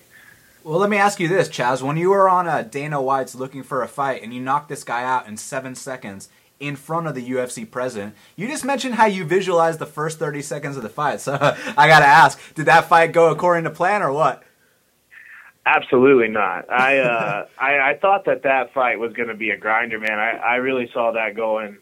[0.63, 1.81] Well, let me ask you this, Chaz.
[1.81, 4.83] When you were on a Dana White's looking for a fight and you knocked this
[4.83, 6.29] guy out in seven seconds,
[6.59, 8.15] in front of the UFC president.
[8.37, 11.19] You just mentioned how you visualized the first 30 seconds of the fight.
[11.23, 14.43] So I got to ask, did that fight go according to plan or what?
[15.65, 16.69] Absolutely not.
[16.69, 20.19] I uh, I, I thought that that fight was going to be a grinder, man.
[20.19, 21.77] I, I really saw that going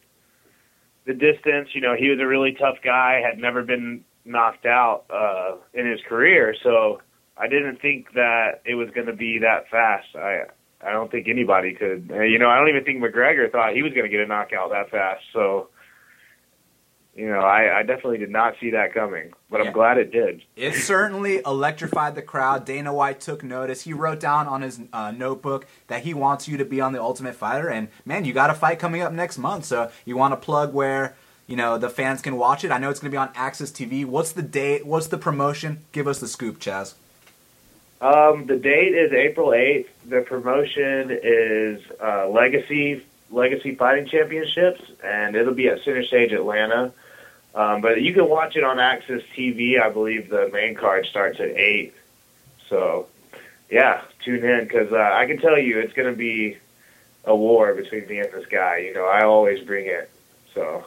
[1.05, 1.69] the distance.
[1.73, 3.21] You know, he was a really tough guy.
[3.27, 7.01] Had never been knocked out uh, in his career, so
[7.37, 10.15] I didn't think that it was going to be that fast.
[10.15, 10.43] I
[10.83, 12.09] I don't think anybody could.
[12.09, 14.69] You know, I don't even think McGregor thought he was going to get a knockout
[14.71, 15.23] that fast.
[15.33, 15.69] So
[17.15, 19.67] you know, I, I definitely did not see that coming, but yeah.
[19.67, 20.43] I'm glad it did.
[20.55, 22.65] It certainly electrified the crowd.
[22.65, 23.81] Dana White took notice.
[23.81, 27.01] He wrote down on his uh, notebook that he wants you to be on the
[27.01, 30.31] Ultimate Fighter, and man, you got a fight coming up next month, so you want
[30.31, 31.15] to plug where
[31.47, 32.71] you know the fans can watch it.
[32.71, 34.05] I know it's going to be on AXS TV.
[34.05, 34.85] What's the date?
[34.85, 35.83] What's the promotion?
[35.91, 36.93] Give us the scoop, Chaz.
[37.99, 39.85] Um, the date is April 8th.
[40.07, 46.93] The promotion is uh, Legacy Legacy Fighting Championships, and it'll be at Center Stage Atlanta.
[47.53, 49.81] Um, but you can watch it on AXS TV.
[49.81, 51.93] I believe the main card starts at eight.
[52.69, 53.07] So,
[53.69, 56.57] yeah, tune in because uh, I can tell you it's going to be
[57.25, 58.77] a war between me and this guy.
[58.77, 60.09] You know, I always bring it.
[60.53, 60.85] So.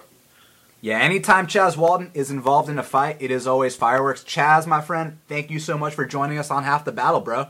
[0.81, 4.23] Yeah, anytime Chaz Walton is involved in a fight, it is always fireworks.
[4.23, 7.47] Chaz, my friend, thank you so much for joining us on Half the Battle, bro.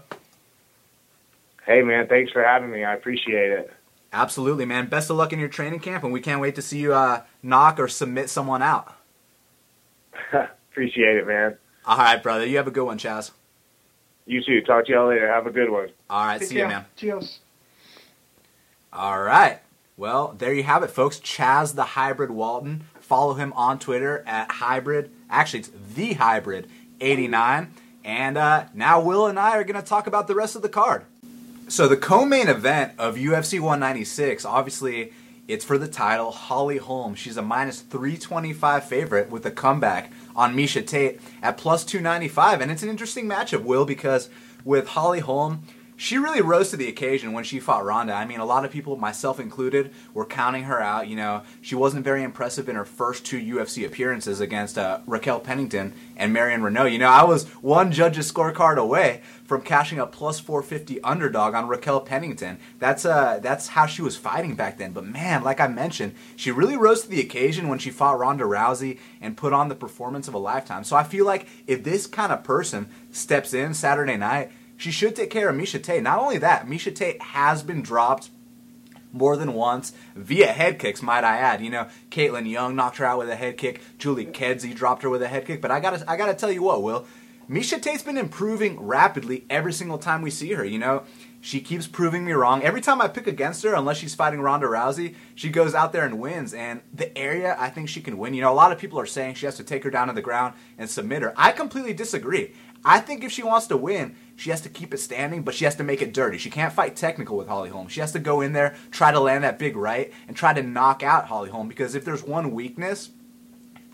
[1.66, 2.84] Hey, man, thanks for having me.
[2.84, 3.72] I appreciate it.
[4.12, 4.86] Absolutely, man.
[4.86, 7.22] Best of luck in your training camp, and we can't wait to see you uh,
[7.42, 8.94] knock or submit someone out.
[10.70, 11.56] Appreciate it, man.
[11.86, 12.46] All right, brother.
[12.46, 13.30] You have a good one, Chaz.
[14.26, 14.62] You too.
[14.62, 15.28] Talk to y'all later.
[15.30, 15.90] Have a good one.
[16.08, 16.42] All right.
[16.42, 16.86] see you, man.
[16.96, 17.40] Cheers.
[18.92, 19.60] All right.
[19.96, 21.20] Well, there you have it, folks.
[21.20, 22.84] Chaz the Hybrid Walton.
[23.00, 25.10] Follow him on Twitter at Hybrid.
[25.28, 26.68] Actually, it's the Hybrid
[27.00, 27.74] 89.
[28.04, 30.68] And uh, now Will and I are going to talk about the rest of the
[30.68, 31.04] card.
[31.68, 35.12] So the co-main event of UFC 196, obviously
[35.46, 36.30] it's for the title.
[36.30, 41.84] Holly Holm, she's a minus 325 favorite with a comeback on Miesha Tate at plus
[41.84, 42.60] 295.
[42.60, 44.30] And it's an interesting matchup, Will, because
[44.64, 45.62] with Holly Holm,
[45.96, 48.14] she really rose to the occasion when she fought Ronda.
[48.14, 51.06] I mean, a lot of people, myself included, were counting her out.
[51.08, 55.40] You know, she wasn't very impressive in her first two UFC appearances against uh, Raquel
[55.40, 56.90] Pennington and Marion Reneau.
[56.90, 59.22] You know, I was one judge's scorecard away
[59.54, 62.58] from cashing a plus 450 underdog on Raquel Pennington.
[62.78, 64.92] That's uh, that's how she was fighting back then.
[64.92, 68.44] But man, like I mentioned, she really rose to the occasion when she fought Ronda
[68.44, 70.82] Rousey and put on the performance of a lifetime.
[70.82, 75.14] So I feel like if this kind of person steps in Saturday night she should
[75.14, 76.02] take care of Miesha Tate.
[76.02, 78.30] Not only that, Miesha Tate has been dropped
[79.12, 81.60] more than once via head kicks, might I add.
[81.60, 83.80] You know, Caitlin Young knocked her out with a head kick.
[83.98, 85.60] Julie Kedzie dropped her with a head kick.
[85.60, 87.06] But I gotta, I gotta tell you what, Will.
[87.48, 90.64] Miesha Tate's been improving rapidly every single time we see her.
[90.64, 91.04] You know,
[91.42, 92.62] she keeps proving me wrong.
[92.62, 96.06] Every time I pick against her, unless she's fighting Ronda Rousey, she goes out there
[96.06, 96.54] and wins.
[96.54, 99.04] And the area I think she can win, you know, a lot of people are
[99.04, 101.34] saying she has to take her down to the ground and submit her.
[101.36, 102.54] I completely disagree.
[102.82, 105.64] I think if she wants to win, she has to keep it standing, but she
[105.66, 106.38] has to make it dirty.
[106.38, 107.88] She can't fight technical with Holly Holm.
[107.88, 110.62] She has to go in there, try to land that big right, and try to
[110.62, 111.68] knock out Holly Holm.
[111.68, 113.10] Because if there's one weakness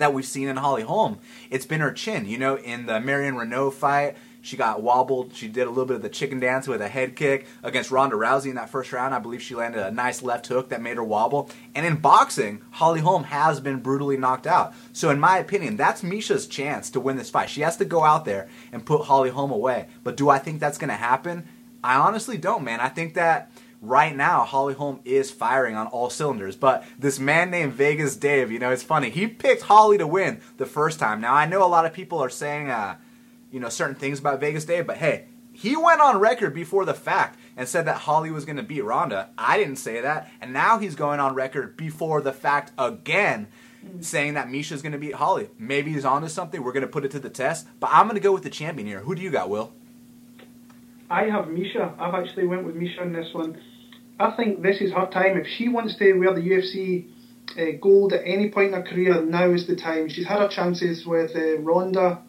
[0.00, 1.18] that we've seen in Holly Holm,
[1.50, 2.26] it's been her chin.
[2.26, 5.34] You know, in the Marion Reneau fight, she got wobbled.
[5.34, 8.16] She did a little bit of the chicken dance with a head kick against Ronda
[8.16, 9.14] Rousey in that first round.
[9.14, 11.50] I believe she landed a nice left hook that made her wobble.
[11.74, 14.74] And in boxing, Holly Holm has been brutally knocked out.
[14.92, 17.50] So, in my opinion, that's Miesha's chance to win this fight.
[17.50, 19.88] She has to go out there and put Holly Holm away.
[20.02, 21.46] But do I think that's going to happen?
[21.84, 22.80] I honestly don't, man.
[22.80, 23.50] I think that
[23.81, 26.57] right now Holly Holm is firing on all cylinders.
[26.57, 29.11] But this man named Vegas Dave, you know, it's funny.
[29.11, 31.21] He picked Holly to win the first time.
[31.21, 32.97] Now I know a lot of people are saying, uh,
[33.51, 36.95] you know, certain things about Vegas Dave, but hey, he went on record before the
[36.95, 39.31] fact and said that Holly was going to beat Ronda.
[39.37, 43.49] I didn't say that, and now he's going on record before the fact again,
[44.01, 45.49] saying that Miesha's going to beat Holly.
[45.59, 46.62] Maybe he's onto something.
[46.62, 48.51] We're going to put it to the test, but I'm going to go with the
[48.51, 49.01] champion here.
[49.01, 49.73] Who do you got, Will?
[51.11, 51.99] I have Miesha.
[51.99, 53.61] I've actually went with Miesha on this one.
[54.20, 55.37] I think this is her time.
[55.38, 57.06] If she wants to wear the UFC
[57.59, 60.09] uh, gold at any point in her career, now is the time.
[60.09, 62.22] She's had her chances with uh, Ronda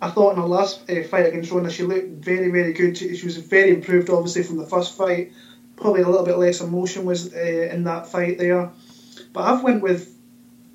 [0.00, 2.96] I thought in her last uh, fight against Ronda, she looked very, very good.
[2.96, 5.32] She, she, was very improved, obviously, from the first fight.
[5.76, 8.70] Probably a little bit less emotion was uh, in that fight there.
[9.32, 10.14] But I've went with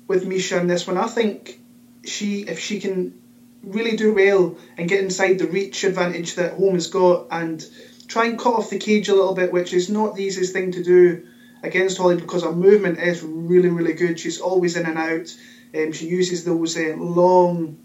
[0.06, 0.98] with Miesha in this one.
[0.98, 1.58] I think
[2.04, 3.18] she, if she can
[3.62, 7.64] really do well and get inside the reach advantage that Holm has got, and
[8.06, 10.72] try and cut off the cage a little bit, which is not the easiest thing
[10.72, 11.26] to do
[11.62, 14.20] against Holly because her movement is really, really good.
[14.20, 15.34] She's always in and out.
[15.74, 17.78] Um, she uses those uh, long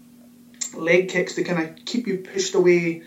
[0.74, 3.02] leg kicks to kind of keep you pushed away.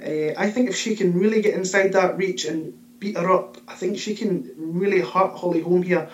[0.00, 3.58] Uh, I think if she can really get inside that reach and beat her up,
[3.66, 6.08] I think she can really hurt Holly Holm here.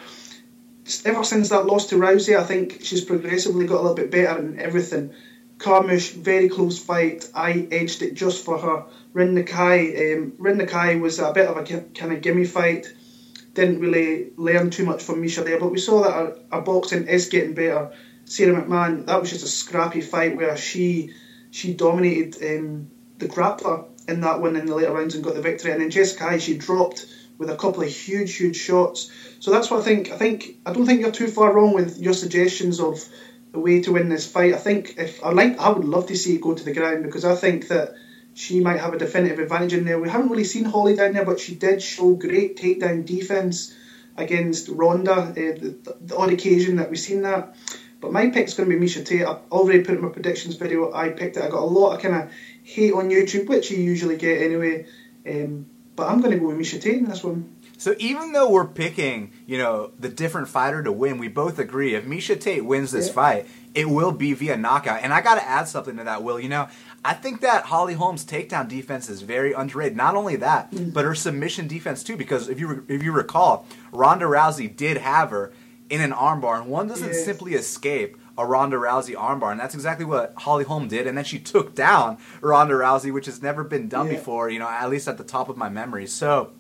[1.05, 4.39] ever since that loss to Rousey, I think she's progressively got a little bit better
[4.39, 5.13] in everything.
[5.59, 7.29] Carmouche, very close fight.
[7.35, 8.85] I edged it just for her.
[9.13, 12.93] Rin Nakai, um, Rin Nakai was a bit of a kind of gimme fight.
[13.55, 17.29] Didn't really learn too much from Miesha there, but we saw that our, boxing is
[17.29, 17.91] getting better.
[18.25, 21.13] Sara McMann, that was just a scrappy fight where she
[21.51, 25.41] she dominated um, the grappler in that one in the later rounds and got the
[25.41, 25.73] victory.
[25.73, 27.07] And then Jessica she dropped
[27.39, 29.11] with a couple of huge, huge shots.
[29.41, 30.13] So that's what I think.
[30.13, 33.03] I think I don't think you're too far wrong with your suggestions of
[33.53, 34.55] the way to win this fight.
[34.55, 37.03] I think if I like, I would love to see it go to the ground
[37.03, 37.95] because I think that
[38.35, 39.99] she might have a definitive advantage in there.
[39.99, 43.75] We haven't really seen Holly down there, but she did show great takedown defense
[44.17, 45.13] against Ronda.
[45.13, 47.57] Uh, the, the, odd occasion that we've seen that.
[48.01, 49.27] But my pick's going to be Miesha Tate.
[49.27, 50.93] I've already put in my predictions video.
[50.93, 51.43] I picked it.
[51.43, 52.31] I got a lot of kind of
[52.63, 54.87] hate on YouTube, which you usually get anyway.
[55.29, 55.67] Um,
[55.97, 57.57] but I'm going to go with Miesha Tate in this one.
[57.77, 61.95] So even though we're picking, you know, the different fighter to win, we both agree
[61.95, 63.13] if Miesha Tate wins this yeah.
[63.13, 65.01] fight, it will be via knockout.
[65.03, 66.41] And I got to add something to that, Will.
[66.41, 66.69] You know,
[67.05, 69.97] I think that Holly Holm's takedown defense is very underrated.
[69.97, 70.93] Not only that, mm.
[70.93, 72.17] but her submission defense too.
[72.17, 75.53] Because if you if you recall, Ronda Rousey did have her
[75.89, 80.05] in an armbar, and one doesn't simply escape a Ronda Rousey armbar, and that's exactly
[80.05, 81.07] what Holly Holm did.
[81.07, 84.13] And then she took down Ronda Rousey, which has never been done yeah.
[84.15, 84.51] before.
[84.51, 86.07] You know, at least at the top of my memory.
[86.07, 86.53] So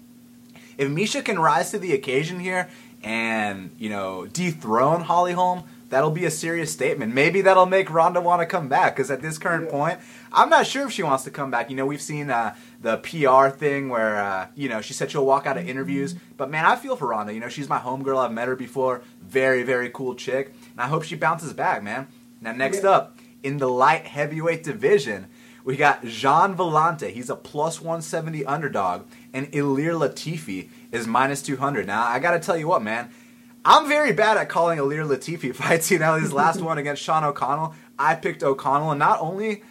[0.78, 2.70] if Miesha can rise to the occasion here
[3.02, 7.12] and, you know, dethrone Holly Holm, that'll be a serious statement.
[7.12, 9.70] Maybe that'll make Ronda want to come back because at this current yeah.
[9.70, 10.00] point,
[10.32, 11.68] I'm not sure if she wants to come back.
[11.68, 15.26] You know, we've seen uh, the PR thing where, uh, you know, she said she'll
[15.26, 16.14] walk out of interviews.
[16.36, 17.34] But man, I feel for Ronda.
[17.34, 18.24] You know, she's my homegirl.
[18.24, 19.02] I've met her before.
[19.20, 20.54] Very, very cool chick.
[20.70, 22.08] And I hope she bounces back, man.
[22.40, 22.90] Now, next yeah.
[22.90, 25.28] up, in the light heavyweight division,
[25.64, 27.10] we got Gian Villante.
[27.10, 29.06] He's a plus 170 underdog.
[29.32, 31.86] And Ilir Latifi is minus 200.
[31.86, 33.10] Now, I got to tell you what, man.
[33.64, 35.90] I'm very bad at calling Ilir Latifi fights.
[35.90, 38.90] You know, his last one against Sean O'Connell, I picked O'Connell.
[38.90, 39.62] And not only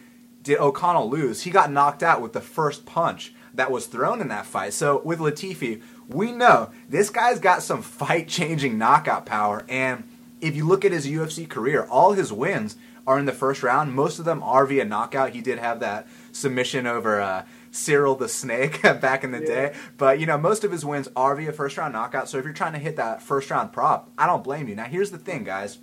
[0.44, 4.28] did O'Connell lose, he got knocked out with the first punch that was thrown in
[4.28, 4.74] that fight.
[4.74, 9.66] So with Latifi, we know this guy's got some fight changing knockout power.
[9.68, 10.08] And
[10.40, 13.94] if you look at his UFC career, all his wins are in the first round.
[13.94, 15.32] Most of them are via knockout.
[15.32, 19.46] He did have that submission over uh, Cyrille the Snake back in the yeah.
[19.46, 19.74] day.
[19.98, 22.30] But, you know, most of his wins are via first round knockout.
[22.30, 24.76] So if you're trying to hit that first round prop, I don't blame you.
[24.76, 25.80] Now, here's the thing, guys.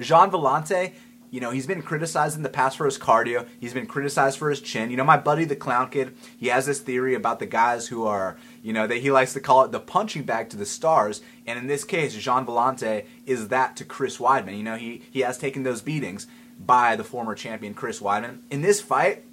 [0.00, 0.92] Gian Villante,
[1.30, 3.46] you know, he's been criticized in the past for his cardio.
[3.58, 4.90] He's been criticized for his chin.
[4.90, 8.06] You know, my buddy, the Clown Kid, he has this theory about the guys who
[8.06, 11.22] are, you know, that he likes to call it the punching bag to the stars.
[11.46, 14.56] And in this case, Gian Villante is that to Chris Weidman.
[14.56, 16.26] You know, he, he has taken those beatings
[16.64, 18.38] by the former champion Chris Weidman.
[18.50, 19.24] In this fight,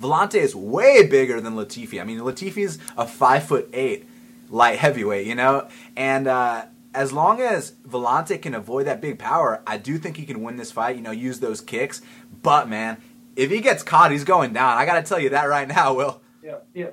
[0.00, 2.00] Villante is way bigger than Latifi.
[2.00, 4.06] I mean, Latifi is a five foot eight
[4.50, 9.62] light heavyweight, you know, and uh, as long as Villante can avoid that big power,
[9.66, 10.96] I do think he can win this fight.
[10.96, 12.00] You know, use those kicks.
[12.42, 13.02] But man,
[13.36, 14.78] if he gets caught, he's going down.
[14.78, 16.20] I got to tell you that right now, Will.
[16.42, 16.90] Yeah, yeah.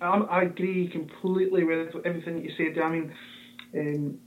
[0.00, 2.80] Um, I agree completely with everything that you said.
[2.80, 3.12] I mean,
[3.74, 4.18] um,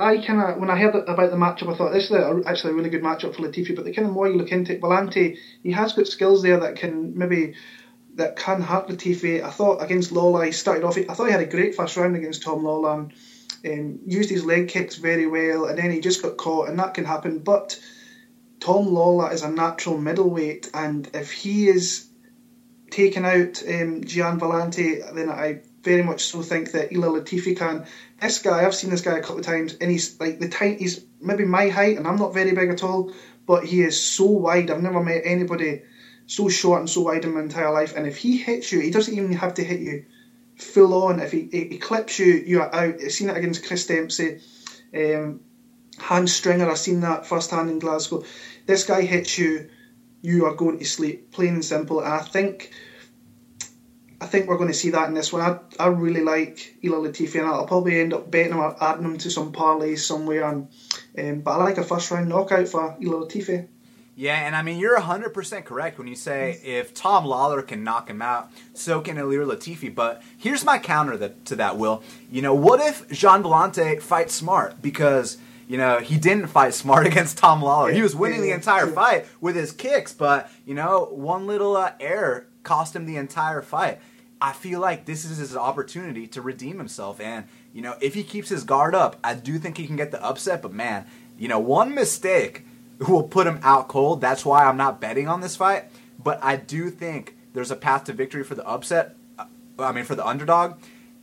[0.00, 2.74] I kind of when I heard about the matchup, I thought this is actually a
[2.74, 3.74] really good matchup for Latifi.
[3.74, 6.58] But the kind of more you look into it, Villante, he has got skills there
[6.58, 7.52] that can maybe
[8.14, 9.42] that can hurt Latifi.
[9.42, 10.96] I thought against Lawlor, he started off.
[10.96, 13.12] I thought he had a great first round against Tom Lawlor and
[13.66, 16.94] um, used his leg kicks very well, and then he just got caught, and that
[16.94, 17.38] can happen.
[17.38, 17.76] But
[18.60, 22.02] Tom Lawlor is a natural middleweight, and if he is
[22.90, 27.84] taken out um, Gian Villante, then I very much so think that Ilir Latifi can.
[28.20, 30.78] This guy, I've seen this guy a couple of times, and he's like the tight.
[30.78, 33.12] He's maybe my height, and I'm not very big at all,
[33.46, 34.70] but he is so wide.
[34.70, 35.82] I've never met anybody
[36.26, 37.96] so short and so wide in my entire life.
[37.96, 40.04] And if he hits you, he doesn't even have to hit you
[40.56, 41.18] full on.
[41.18, 42.94] If he, he, clips you, you are out.
[43.02, 44.38] I've seen it against Chris Dempsey,
[44.94, 45.40] um,
[45.98, 46.68] Hans Stringer.
[46.68, 48.22] I've seen that firsthand in Glasgow.
[48.66, 49.68] This guy hits you,
[50.22, 52.00] you are going to sleep, plain and simple.
[52.00, 52.70] And I think
[54.20, 55.40] I think we're going to see that in this one.
[55.40, 59.04] I, I really like Ilir Latifi, and I'll probably end up betting him or adding
[59.04, 60.46] him to some parlays somewhere.
[60.48, 60.68] And
[61.18, 63.66] um, but I like a first round knockout for Ilir Latifi.
[64.16, 68.10] Yeah, and I mean you're 100% correct when you say if Tom Lawlor can knock
[68.10, 69.94] him out, so can Ilir Latifi.
[69.94, 72.02] But here's my counter that, to that, Will.
[72.30, 74.82] You know, what if Gian Villante fights smart?
[74.82, 77.94] Because you know, he didn't fight smart against Tom Lawlor.
[77.94, 81.92] He was winning the entire fight with his kicks, but you know, one little uh,
[81.98, 84.00] error cost him the entire fight.
[84.40, 87.20] I feel like this is his opportunity to redeem himself.
[87.20, 90.10] And, you know, if he keeps his guard up, I do think he can get
[90.10, 90.62] the upset.
[90.62, 91.06] But, man,
[91.38, 92.64] you know, one mistake
[93.06, 94.20] will put him out cold.
[94.20, 95.84] That's why I'm not betting on this fight.
[96.22, 99.16] But I do think there's a path to victory for the upset.
[99.38, 99.44] Uh,
[99.78, 100.78] I mean, for the underdog.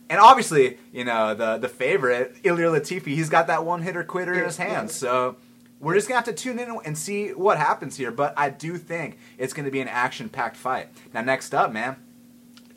[0.10, 4.34] and obviously, you know, the the favorite, Ilir Latifi, he's got that one hitter quitter
[4.34, 4.96] in his hands.
[4.96, 5.36] So
[5.80, 8.12] we're just gonna have to tune in and see what happens here.
[8.12, 10.88] But I do think it's gonna be an action packed fight.
[11.14, 11.98] Now, next up, man,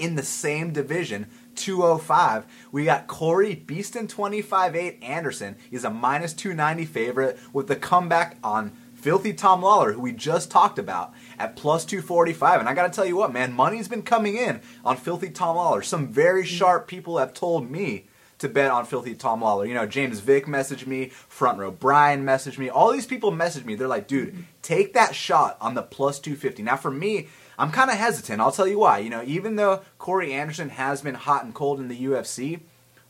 [0.00, 1.26] in the same division,
[1.56, 5.56] 205, we got Corey Beastin 25-8 Anderson.
[5.70, 10.50] He's a minus 290 favorite with the comeback on Filthy Tom Lawlor, who we just
[10.50, 12.60] talked about, at plus 245.
[12.60, 15.56] And I got to tell you what, man, money's been coming in on Filthy Tom
[15.56, 15.82] Lawlor.
[15.82, 16.56] Some very mm-hmm.
[16.56, 18.06] sharp people have told me
[18.38, 19.66] to bet on Filthy Tom Lawlor.
[19.66, 22.68] You know, James Vick messaged me, Front Row Brian messaged me.
[22.68, 23.74] All these people messaged me.
[23.74, 24.42] They're like, dude, mm-hmm.
[24.62, 26.62] take that shot on the plus 250.
[26.62, 27.28] Now, for me,
[27.60, 28.40] I'm kind of hesitant.
[28.40, 28.98] I'll tell you why.
[29.00, 32.60] You know, even though Corey Anderson has been hot and cold in the UFC,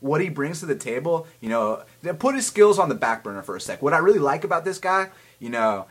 [0.01, 1.83] what he brings to the table, you know,
[2.19, 3.81] put his skills on the back burner for a sec.
[3.81, 5.85] What I really like about this guy, you know,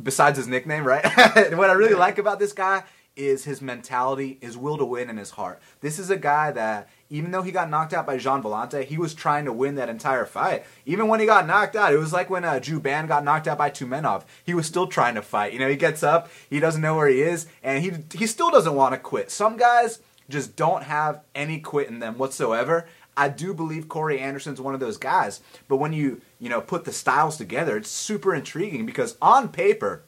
[0.00, 1.04] besides his nickname, right?
[1.56, 2.84] what I really like about this guy
[3.16, 5.60] is his mentality, his will to win, and his heart.
[5.80, 8.98] This is a guy that, even though he got knocked out by Gian Villante, he
[8.98, 10.64] was trying to win that entire fight.
[10.84, 13.58] Even when he got knocked out, it was like when uh, Jouban got knocked out
[13.58, 14.24] by Tumenov.
[14.44, 15.52] He was still trying to fight.
[15.52, 18.50] You know, he gets up, he doesn't know where he is, and he he still
[18.50, 19.30] doesn't want to quit.
[19.30, 22.86] Some guys just don't have any quit in them whatsoever.
[23.16, 26.84] I do believe Corey Anderson's one of those guys, but when you you know put
[26.84, 30.02] the styles together, it's super intriguing because on paper.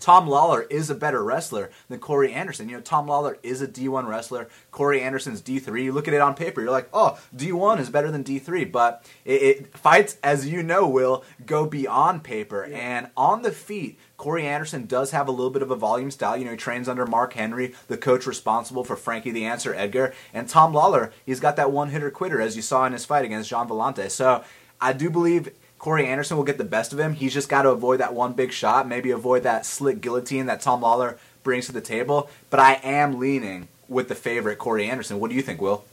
[0.00, 2.68] Tom Lawlor is a better wrestler than Corey Anderson.
[2.68, 4.48] You know, Tom Lawlor is a D1 wrestler.
[4.70, 5.84] Corey Anderson's D3.
[5.84, 8.70] You look at it on paper, you're like, oh, D1 is better than D3.
[8.70, 12.64] But it, it fights, as you know, will go beyond paper.
[12.64, 16.36] And on the feet, Corey Anderson does have a little bit of a volume style.
[16.36, 20.14] You know, he trains under Mark Henry, the coach responsible for Frankie the Answer Edgar.
[20.32, 23.24] And Tom Lawlor, he's got that one hitter quitter, as you saw in his fight
[23.24, 24.10] against Gian Villante.
[24.10, 24.44] So
[24.80, 25.50] I do believe
[25.84, 27.12] Corey Anderson will get the best of him.
[27.12, 30.62] He's just got to avoid that one big shot, maybe avoid that slick guillotine that
[30.62, 32.30] Tom Lawlor brings to the table.
[32.48, 35.20] But I am leaning with the favorite, Corey Anderson.
[35.20, 35.84] What do you think, Will?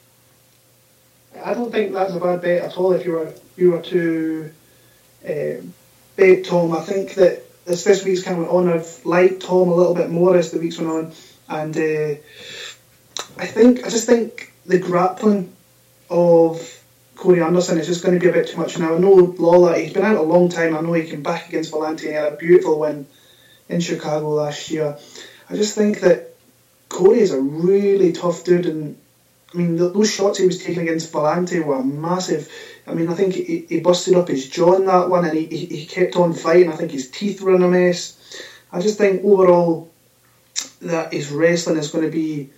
[1.43, 2.93] I don't think that's a bad bet at all.
[2.93, 4.53] If you were you were to
[5.27, 5.73] um,
[6.15, 9.67] bet Tom, I think that as this week's kind of went on, I've liked Tom
[9.67, 11.11] a little bit more as the weeks went on,
[11.49, 12.15] and uh,
[13.37, 15.51] I think I just think the grappling
[16.09, 16.80] of
[17.21, 18.95] Corey Anderson is just going to be a bit too much now.
[18.95, 20.75] I know Lawlor, he's been out a long time.
[20.75, 23.05] I know he came back against Villante and had a beautiful win
[23.69, 24.97] in Chicago last year.
[25.47, 26.33] I just think that
[26.89, 28.97] Corey is a really tough dude, and
[29.53, 32.51] I mean th- those shots he was taking against Villante were massive.
[32.87, 35.45] I mean, I think he, he busted up his jaw in that one, and he,
[35.45, 36.73] he, he kept on fighting.
[36.73, 38.17] I think his teeth were in a mess.
[38.71, 39.91] I just think overall
[40.81, 42.49] that his wrestling is going to be.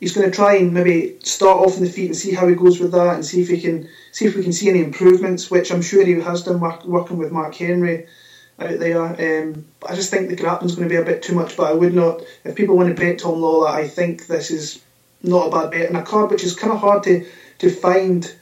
[0.00, 2.54] He's going to try and maybe start off in the feet and see how he
[2.54, 5.50] goes with that, and see if he can see if we can see any improvements,
[5.50, 8.06] which I'm sure he has done work, working with Mark Henry
[8.58, 9.02] out there.
[9.02, 11.56] Um, I just think the grappling's going to be a bit too much.
[11.56, 14.82] But I would not, if people want to bet Tom Lawlor, I think this is
[15.22, 15.88] not a bad bet.
[15.88, 17.26] And a card which is kind of hard to
[17.58, 18.34] to find.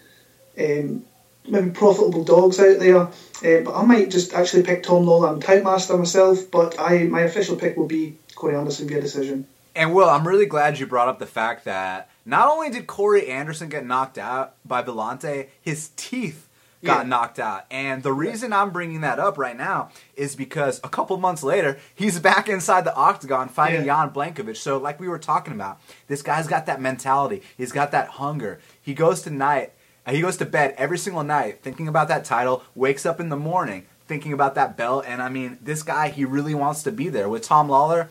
[0.58, 1.04] Um,
[1.48, 5.42] maybe profitable dogs out there, uh, but I might just actually pick Tom Lawlor and
[5.42, 6.50] Typemaster myself.
[6.50, 9.46] But I my official pick will be Corey Anderson via decision.
[9.76, 13.28] And Will, I'm really glad you brought up the fact that not only did Corey
[13.28, 16.48] Anderson get knocked out by Villante, his teeth
[16.82, 17.08] got Yeah.
[17.08, 17.64] knocked out.
[17.70, 21.78] And the reason I'm bringing that up right now is because a couple months later,
[21.94, 24.04] he's back inside the octagon fighting Yeah.
[24.06, 24.56] Jan Blachowicz.
[24.58, 27.42] So, like we were talking about, this guy's got that mentality.
[27.56, 28.60] He's got that hunger.
[28.80, 29.72] He goes to night.
[30.06, 32.62] uh, He goes to bed every single night thinking about that title.
[32.74, 35.04] Wakes up in the morning thinking about that belt.
[35.06, 38.08] And I mean, this guy, he really wants to be there with Tom Lawlor.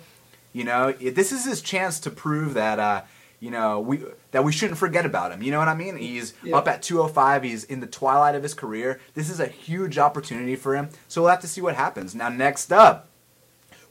[0.56, 3.02] You know, this is his chance to prove that uh,
[3.42, 4.02] you know we
[4.32, 5.44] that we shouldn't forget about him.
[5.44, 5.98] You know what I mean?
[5.98, 6.56] He's Yeah.
[6.56, 7.44] up at 205.
[7.44, 9.02] He's in the twilight of his career.
[9.16, 10.88] This is a huge opportunity for him.
[11.10, 12.16] So we'll have to see what happens.
[12.16, 13.10] Now, next up,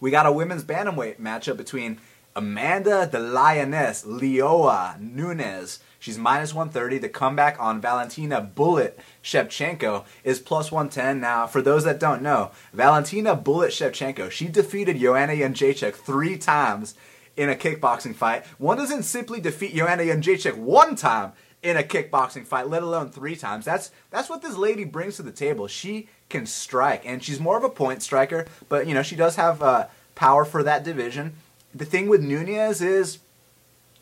[0.00, 2.00] we got a women's bantamweight matchup between
[2.34, 5.80] Amanda the Lioness Leoa Nunes.
[6.04, 6.98] She's minus 130.
[6.98, 11.18] The comeback on Valentina Bullet Shevchenko is plus 110.
[11.18, 16.94] Now, for those that don't know, Valentina Bullet Shevchenko, she defeated Joanna Jędrzejczyk three times
[17.38, 18.44] in a kickboxing fight.
[18.58, 21.32] One doesn't simply defeat Joanna Jędrzejczyk one time
[21.62, 23.64] in a kickboxing fight, let alone three times.
[23.64, 25.68] That's that's what this lady brings to the table.
[25.68, 29.36] She can strike, and she's more of a point striker, but you know she does
[29.36, 31.32] have uh, power for that division.
[31.74, 33.20] The thing with Nunes is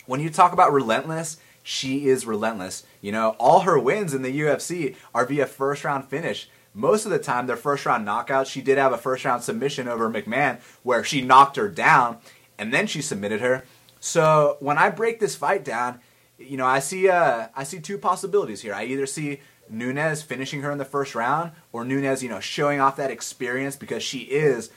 [0.07, 2.85] when you talk about relentless, she is relentless.
[3.01, 6.49] You know, all her wins in the UFC are via first round finish.
[6.75, 8.47] Most of the time, they're first round knockouts.
[8.47, 12.19] She did have a first round submission over McMann where she knocked her down
[12.59, 13.65] and then she submitted her.
[14.01, 16.01] So when I break this fight down,
[16.39, 18.75] you know, I see uh, I see two possibilities here.
[18.75, 22.81] I either see Nunes finishing her in the first round, or Nunes, you know, showing
[22.81, 24.71] off that experience because she is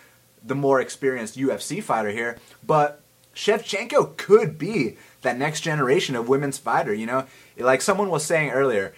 [0.43, 2.37] the more experienced UFC fighter here.
[2.65, 3.01] But
[3.35, 6.93] Shevchenko could be that next generation of women's fighter.
[6.93, 7.25] You know,
[7.57, 8.93] like someone was saying earlier,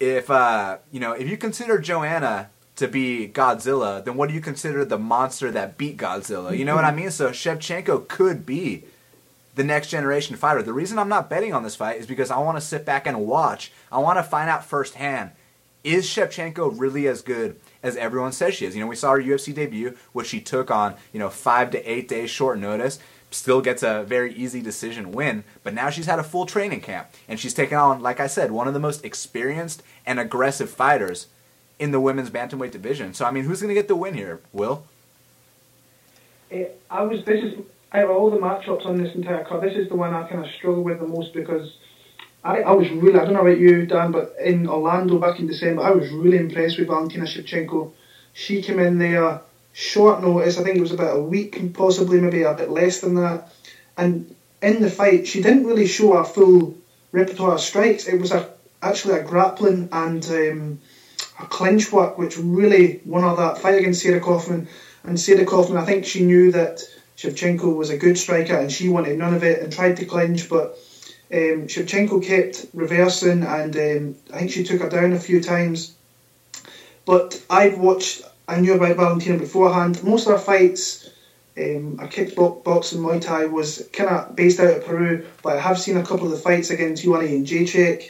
[0.00, 4.40] if uh, you know, if you consider Joanna to be Godzilla, then what do you
[4.40, 6.56] consider the monster that beat Godzilla?
[6.56, 7.10] You know what I mean?
[7.10, 8.84] So Shevchenko could be
[9.56, 10.62] the next generation fighter.
[10.62, 13.08] The reason I'm not betting on this fight is because I want to sit back
[13.08, 13.72] and watch.
[13.90, 15.32] I want to find out firsthand
[15.84, 18.74] is Shevchenko really as good as everyone says she is?
[18.74, 21.90] You know, we saw her UFC debut, which she took on, you know, five to
[21.90, 22.98] eight days short notice.
[23.30, 27.08] Still gets a very easy decision win, but now she's had a full training camp
[27.28, 31.26] and she's taken on, like I said, one of the most experienced and aggressive fighters
[31.78, 33.14] in the women's bantamweight division.
[33.14, 34.40] So I mean, who's going to get the win here?
[34.52, 34.84] Will?
[36.52, 37.24] Uh, I was.
[37.24, 37.58] This is
[37.92, 39.62] out of all the matchups on this entire card.
[39.62, 41.76] This is the one I kind of struggle with the most because
[42.42, 43.18] I, I was really.
[43.18, 46.38] I don't know about you, Dan, but in Orlando back in December, I was really
[46.38, 47.92] impressed with Valentina Shevchenko.
[48.32, 49.42] She came in there
[49.78, 50.58] short notice.
[50.58, 53.52] I think it was about a week, possibly maybe a bit less than that.
[53.96, 56.76] And in the fight, she didn't really show a full
[57.12, 58.08] repertoire of strikes.
[58.08, 58.50] It was a,
[58.82, 60.80] actually a grappling and um,
[61.38, 64.66] a clinch work, which really won her that fight against Sarah Kaufman.
[65.04, 66.80] And Sarah Kaufman, I think she knew that
[67.16, 70.48] Shevchenko was a good striker and she wanted none of it and tried to clinch,
[70.48, 70.76] but
[71.32, 75.94] um, Shevchenko kept reversing and um, I think she took her down a few times.
[77.04, 80.02] But I've watched, I knew about Valentina beforehand.
[80.02, 81.10] Most of her fights,
[81.56, 85.78] um, her kickboxing Muay Thai was kind of based out of Peru, but I have
[85.78, 88.08] seen a couple of the fights against Joanna Jędrzejczyk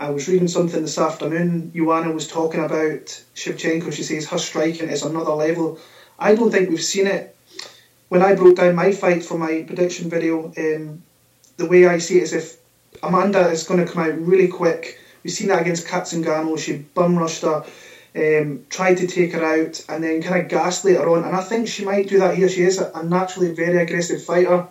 [0.00, 1.72] I was reading something this afternoon.
[1.74, 3.92] Joanna was talking about Shevchenko.
[3.92, 5.80] She says her striking is another level.
[6.20, 7.34] I don't think we've seen it.
[8.08, 11.02] When I broke down my fight for my prediction video, um,
[11.56, 12.56] the way I see it is if
[13.02, 15.00] Amanda is going to come out really quick.
[15.24, 16.56] We've seen that against Cat Zingano.
[16.56, 17.64] She bum rushed her,
[18.16, 21.24] um, tried to take her out, and then kind of gassed later on.
[21.24, 22.48] And I think she might do that here.
[22.48, 24.66] She is a naturally very aggressive fighter.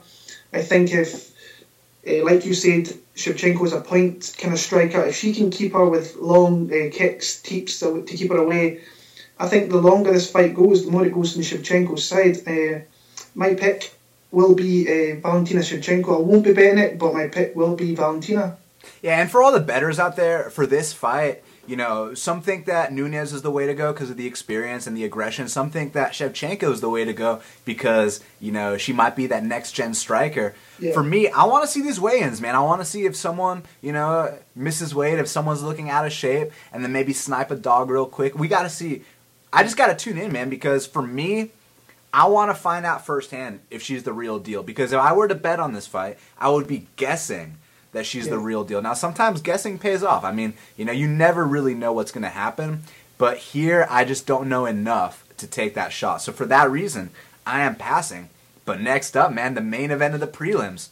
[0.53, 1.31] I think if,
[2.07, 5.03] uh, like you said, Shevchenko is a point kind of striker.
[5.03, 8.81] If she can keep her with long uh, kicks, teeps to, to, keep her away,
[9.39, 12.47] I think the longer this fight goes, the more it goes on Shevchenko's side.
[12.47, 12.81] Uh,
[13.35, 13.93] my pick
[14.31, 14.85] will be
[15.21, 16.17] Valentina Shevchenko.
[16.17, 18.57] I won't be betting it, but my pick will be Valentina.
[19.01, 22.65] Yeah, and for all the betters out there for this fight, you know, some think
[22.65, 25.49] that Nunes is the way to go because of the experience and the aggression.
[25.49, 29.28] Some think that Shevchenko is the way to go because, you know, she might be
[29.28, 30.55] that next gen striker.
[30.80, 30.93] Yeah.
[30.93, 32.55] For me, I want to see these weigh ins, man.
[32.55, 36.13] I want to see if someone, you know, misses weight, if someone's looking out of
[36.13, 38.38] shape, and then maybe snipe a dog real quick.
[38.38, 39.03] We got to see.
[39.51, 41.51] I just got to tune in, man, because for me,
[42.13, 44.63] I want to find out firsthand if she's the real deal.
[44.63, 47.57] Because if I were to bet on this fight, I would be guessing
[47.91, 48.31] that she's yeah.
[48.31, 48.81] the real deal.
[48.81, 50.23] Now, sometimes guessing pays off.
[50.23, 52.83] I mean, you know, you never really know what's going to happen.
[53.17, 56.21] But here, I just don't know enough to take that shot.
[56.21, 57.09] So for that reason,
[57.45, 58.29] I am passing.
[58.65, 60.89] But next up, man, the main event of the prelims.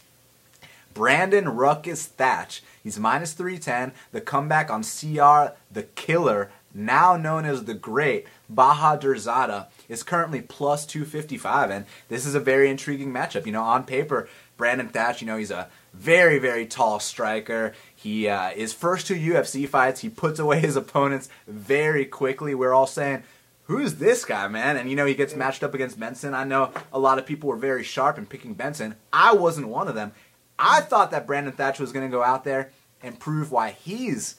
[0.94, 2.64] Brandon Ruckus Thatch.
[2.82, 3.92] He's minus 310.
[4.12, 10.86] The comeback on Siyar the Killer, now known as the Great, Bahadurzada, is currently plus
[10.86, 11.70] 255.
[11.70, 13.46] And this is a very intriguing matchup.
[13.46, 15.68] You know, on paper, Brandon Thatch, you know, he's a
[15.98, 17.74] very, very tall striker.
[17.96, 22.54] He uh, his first two UFC fights, he puts away his opponents very quickly.
[22.54, 23.24] We're all saying,
[23.64, 26.34] "Who's this guy, man?" And you know, he gets matched up against Benson.
[26.34, 28.96] I know a lot of people were very sharp in picking Benson.
[29.12, 30.12] I wasn't one of them.
[30.60, 32.72] I thought that Brandon Thatcher was going to go out there
[33.02, 34.36] and prove why he's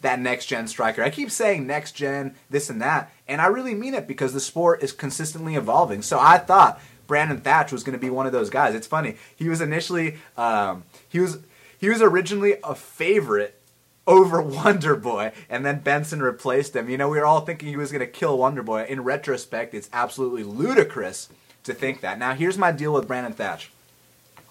[0.00, 1.02] that next gen striker.
[1.02, 4.40] I keep saying next gen, this and that, and I really mean it because the
[4.40, 6.02] sport is consistently evolving.
[6.02, 8.76] So I thought Brandon Thatch was going to be one of those guys.
[8.76, 9.16] It's funny.
[9.34, 11.38] He was initially um, he was
[11.76, 13.60] he was originally a favorite
[14.06, 16.88] over Wonder Boy, and then Benson replaced him.
[16.88, 18.84] You know, we were all thinking he was going to kill Wonder Boy.
[18.88, 21.28] In retrospect, it's absolutely ludicrous
[21.64, 22.18] to think that.
[22.18, 23.72] Now, here's my deal with Brandon Thatch.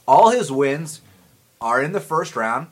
[0.07, 1.01] All his wins
[1.61, 2.67] are in the first round,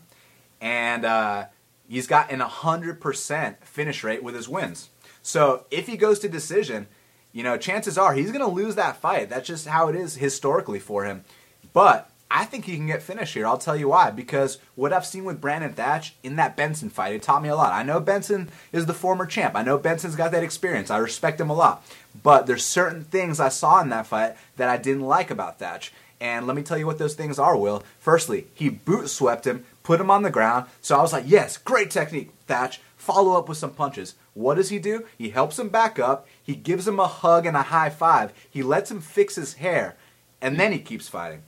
[0.60, 1.46] and uh,
[1.88, 4.90] he's got an 100% finish rate with his wins.
[5.22, 6.88] So if he goes to decision,
[7.36, 9.30] you know, chances are he's going to lose that fight.
[9.30, 11.26] That's just how it is historically for him.
[11.74, 13.46] But I think he can get finished here.
[13.46, 14.10] I'll tell you why.
[14.10, 17.56] Because what I've seen with Brandon Thatch in that Benson fight, it taught me a
[17.58, 17.74] lot.
[17.74, 19.54] I know Benson is the former champ.
[19.54, 20.90] I know Benson's got that experience.
[20.90, 21.86] I respect him a lot.
[22.24, 25.92] But there's certain things I saw in that fight that I didn't like about Thatch.
[26.22, 27.84] And let me tell you what those things are, Will.
[28.00, 30.68] Firstly, he boot swept him, put him on the ground.
[30.80, 32.82] So I was like, yes, great technique, Thatch.
[32.96, 34.16] Follow up with some punches.
[34.34, 35.06] What does he do?
[35.18, 36.28] He helps him back up.
[36.42, 38.34] He gives him a hug and a high five.
[38.50, 39.98] He lets him fix his hair.
[40.42, 41.44] And then he keeps fighting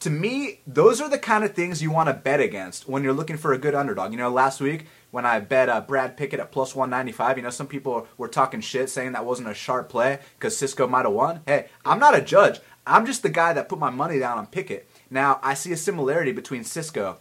[0.00, 3.12] to me, those are the kind of things you want to bet against when you're
[3.12, 4.12] looking for a good underdog.
[4.12, 7.50] You know, last week when I bet uh, Brad Pickett at plus 195, you know,
[7.50, 11.14] some people were talking shit saying that wasn't a sharp play because Cisco might have
[11.14, 11.40] won.
[11.46, 12.60] Hey, I'm not a judge.
[12.86, 14.88] I'm just the guy that put my money down on Pickett.
[15.10, 17.18] Now, I see a similarity between Cisco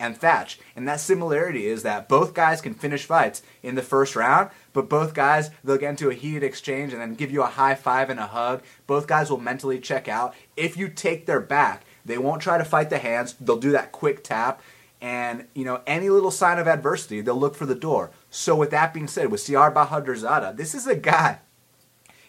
[0.00, 0.58] and Thatch.
[0.74, 4.88] And that similarity is that both guys can finish fights in the first round, but
[4.88, 8.10] both guys, they'll get into a heated exchange and then give you a high five
[8.10, 8.62] and a hug.
[8.88, 10.34] Both guys will mentally check out.
[10.56, 13.34] If you take their back, they won't try to fight the hands.
[13.34, 14.60] They'll do that quick tap.
[15.02, 18.10] And, you know, any little sign of adversity, they'll look for the door.
[18.30, 21.38] So with that being said, with Siyar Bahadurzada, this is a guy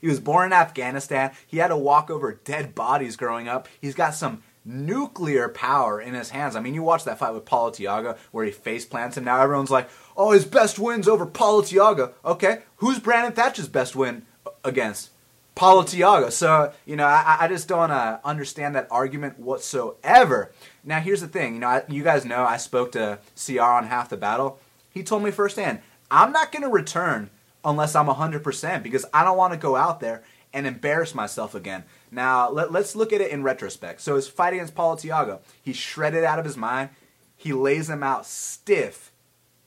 [0.02, 1.32] he was born in Afghanistan.
[1.46, 3.68] He had to walk over dead bodies growing up.
[3.80, 6.56] He's got some nuclear power in his hands.
[6.56, 9.24] I mean, you watch that fight with Paulo Thiago where he face plants him.
[9.24, 12.14] Now everyone's like, oh, his best win's over Paulo Thiago.
[12.24, 14.26] Okay, who's Brandon Thatch's best win
[14.64, 15.10] against?
[15.56, 16.32] Paulo Thiago.
[16.32, 20.52] So, you know, I, I just don't uh, understand that argument whatsoever.
[20.84, 21.56] Now, here's the thing.
[21.56, 24.60] You know, I, you guys know I spoke to Siyar on half the battle.
[24.90, 27.30] He told me firsthand, I'm not going to return
[27.64, 30.24] unless I'm 100% because I don't want to go out there
[30.54, 31.84] and embarrass myself again.
[32.12, 34.02] Now, let, us look at it in retrospect.
[34.02, 36.90] So his fight against Paulo Thiago, he shredded out of his mind.
[37.36, 39.12] He lays him out stiff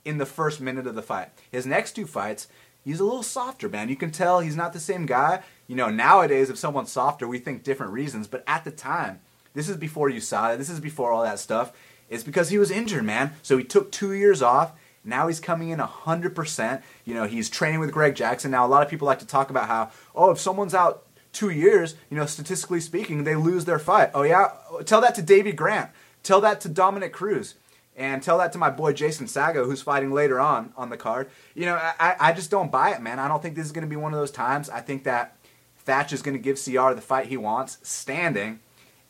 [0.04, 1.30] in the first minute of the fight.
[1.50, 2.48] His next two fights,
[2.84, 3.88] he's a little softer, man.
[3.88, 5.42] You can tell he's not the same guy.
[5.66, 8.28] You know, nowadays, if someone's softer, we think different reasons.
[8.28, 9.20] But at the time,
[9.54, 11.72] this is before you saw it, this is before all that stuff.
[12.10, 13.32] It's because he was injured, man.
[13.42, 14.72] So he took two years off.
[15.04, 16.82] Now he's coming in 100%.
[17.04, 18.50] You know, he's training with Greg Jackson.
[18.50, 21.50] Now, a lot of people like to talk about how, oh, if someone's out two
[21.50, 24.10] years, you know, statistically speaking, they lose their fight.
[24.14, 24.52] Oh, yeah?
[24.84, 25.90] Tell that to Davey Grant.
[26.22, 27.54] Tell that to Dominick Cruz.
[27.96, 31.30] And tell that to my boy Jason Saggo, who's fighting later on on the card.
[31.54, 33.20] You know, I, I just don't buy it, man.
[33.20, 34.68] I don't think this is going to be one of those times.
[34.68, 35.36] I think that
[35.84, 38.58] Thatch is going to give Siyar the fight he wants, standing,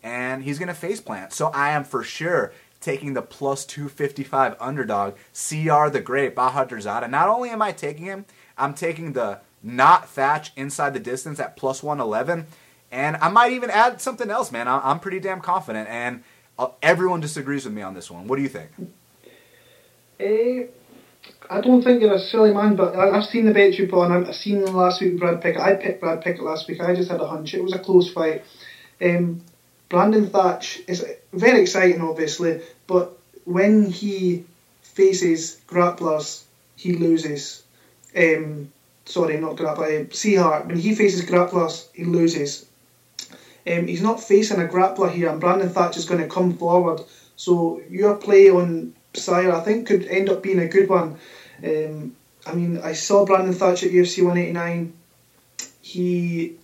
[0.02, 1.32] and he's going to face plant.
[1.32, 2.52] So I am for sure
[2.84, 7.08] taking the plus 255 underdog, Siyar the Great, Bahadurzada.
[7.08, 8.26] Not only am I taking him,
[8.58, 12.46] I'm taking the not Thatch inside the distance at plus 111.
[12.92, 14.68] And I might even add something else, man.
[14.68, 15.88] I'm pretty damn confident.
[15.88, 16.22] And
[16.58, 18.28] uh, everyone disagrees with me on this one.
[18.28, 18.70] What do you think?
[20.20, 20.68] Uh,
[21.50, 24.12] I don't think you're a silly man, but I've seen the bet you put on.
[24.12, 25.60] I've seen last week Brad Pickett.
[25.60, 26.80] I picked Brad Pickett last week.
[26.80, 27.54] I just had a hunch.
[27.54, 28.44] It was a close fight.
[29.02, 29.42] Um,
[29.88, 34.44] Brandon Thatch is very exciting, obviously, but when he
[34.82, 36.44] faces grapplers,
[36.76, 37.62] he loses.
[38.16, 38.72] Um,
[39.06, 40.66] sorry, not grappler, uh, Seahart.
[40.66, 42.66] When he faces grapplers, he loses.
[43.66, 47.00] Um, he's not facing a grappler here, and Brandon Thatch is going to come forward.
[47.36, 51.18] So your play on Siyar, I think, could end up being a good one.
[51.62, 52.14] Um,
[52.46, 54.92] I mean, I saw Brandon Thatch at UFC 189.
[55.80, 56.54] He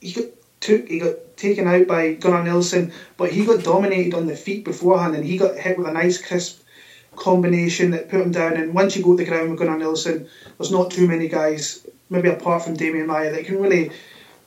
[0.00, 4.26] he got took he got taken out by Gunnar Nelson, but he got dominated on
[4.26, 6.62] the feet beforehand, and he got hit with a nice crisp
[7.16, 8.54] combination that put him down.
[8.54, 10.28] And once you go to the ground with Gunnar Nelson,
[10.58, 13.90] there's not too many guys, maybe apart from Damien Maia, that can really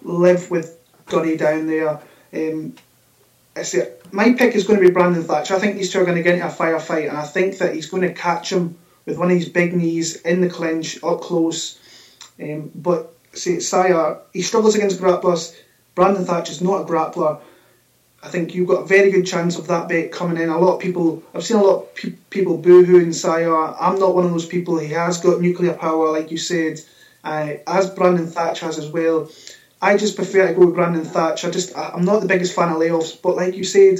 [0.01, 2.01] live with Gunny down there.
[2.33, 2.75] Um,
[3.55, 5.55] I say, my pick is going to be Brandon Thatcher.
[5.55, 7.73] I think these two are going to get into a firefight, and I think that
[7.73, 11.21] he's going to catch him with one of his big knees in the clinch, up
[11.21, 11.79] close.
[12.39, 15.55] Um, but see, Siyar, he struggles against grapplers.
[15.97, 17.41] Brandon Thatch is not a grappler.
[18.21, 20.47] I think you've got a very good chance of that bet coming in.
[20.47, 23.75] A lot of people, I've seen a lot of pe- people boohooing Siyar.
[23.79, 24.77] I'm not one of those people.
[24.77, 26.79] He has got nuclear power, like you said,
[27.23, 29.27] uh, as Brandon Thatch has as well.
[29.81, 31.43] I just prefer to go with Brandon Thatch.
[31.43, 33.97] I just, I'm not the biggest fan of layoffs, but like you said,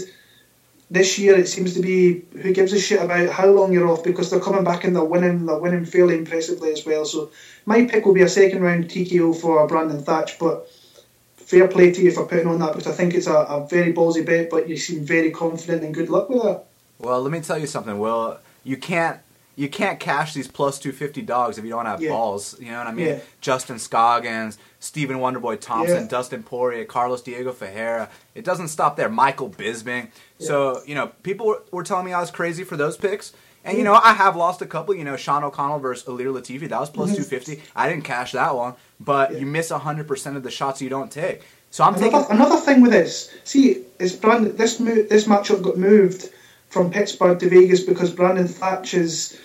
[0.91, 4.03] this year it seems to be who gives a shit about how long you're off
[4.03, 7.05] because they're coming back and they're winning, they're winning fairly impressively as well.
[7.05, 7.31] So
[7.65, 10.69] my pick will be a second round TKO for Brandon Thatch, but
[11.47, 13.93] fair play to you for putting on that because I think it's a, a very
[13.93, 16.65] ballsy bet, but you seem very confident and good luck with that.
[16.99, 18.37] Well, let me tell you something, Will.
[18.65, 19.21] You can't
[19.55, 22.09] you can't cash these plus 250 dogs if you don't have yeah.
[22.09, 22.59] balls.
[22.59, 23.07] You know what I mean?
[23.07, 23.19] Yeah.
[23.41, 26.07] Justin Scoggins, Stephen Wonderboy Thompson, yeah.
[26.07, 28.09] Dustin Poirier, Carlos Diego Ferreira.
[28.35, 29.09] It doesn't stop there.
[29.09, 30.11] Michael Bisping.
[30.37, 33.33] So, you know, people were, were telling me I was crazy for those picks.
[33.67, 34.95] And you know, I have lost a couple.
[34.95, 37.23] You know, Sean O'Connell versus Ilir Latifi, that was plus mm-hmm.
[37.23, 37.63] 250.
[37.75, 39.39] I didn't cash that one, but yeah.
[39.39, 41.43] you miss 100% of the shots you don't take.
[41.71, 43.33] So I'm another, taking another thing with this.
[43.43, 46.29] See, is Brandon this move, this matchup got moved
[46.69, 49.39] from Pittsburgh to Vegas because Brandon Thatch is.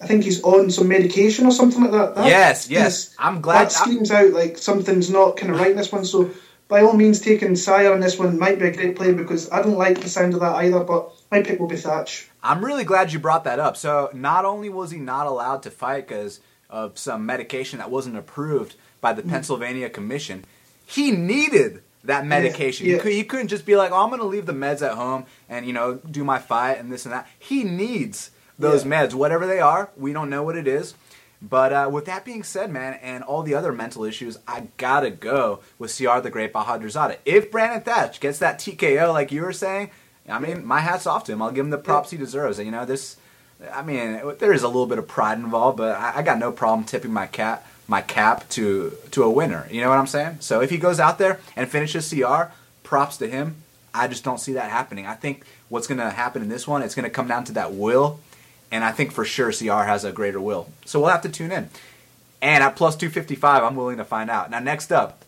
[0.00, 2.14] I think he's on some medication or something like that.
[2.14, 3.16] that yes, yes.
[3.18, 3.64] I'm glad.
[3.64, 6.04] That screams out like something's not kind of right in this one.
[6.04, 6.30] So
[6.68, 9.60] by all means, taking Siyar on this one might be a great play because I
[9.60, 10.84] don't like the sound of that either.
[10.84, 12.30] But my pick will be Thatch.
[12.44, 13.76] I'm really glad you brought that up.
[13.76, 16.38] So not only was he not allowed to fight because
[16.70, 19.30] of some medication that wasn't approved by the mm.
[19.30, 20.44] Pennsylvania Commission,
[20.86, 22.86] he needed that medication.
[22.86, 23.10] Yeah, yeah.
[23.10, 25.26] He, could, not just be like, "Oh, I'm going to leave the meds at home
[25.48, 29.06] and you know do my fight and this and that." He needs those yeah.
[29.06, 29.90] meds, whatever they are.
[29.96, 30.94] We don't know what it is.
[31.40, 35.10] But uh, with that being said, man, and all the other mental issues, I gotta
[35.10, 37.18] go with Siyar the Great Bahadurzada.
[37.24, 39.90] If Brandon Thatch gets that TKO, like you were saying,
[40.28, 41.40] I mean, my hat's off to him.
[41.40, 42.58] I'll give him the props he deserves.
[42.58, 43.16] And, You know, this.
[43.72, 46.52] I mean, there is a little bit of pride involved, but I, I got no
[46.52, 49.66] problem tipping my cat my cap to to a winner.
[49.70, 50.36] You know what I'm saying?
[50.40, 52.50] So if he goes out there and finishes Siyar,
[52.84, 53.56] props to him.
[53.92, 55.06] I just don't see that happening.
[55.06, 57.52] I think what's going to happen in this one, it's going to come down to
[57.52, 58.20] that will,
[58.70, 60.70] and I think for sure Siyar has a greater will.
[60.84, 61.70] So we'll have to tune in.
[62.40, 64.50] And at plus 255, I'm willing to find out.
[64.50, 65.24] Now, next up,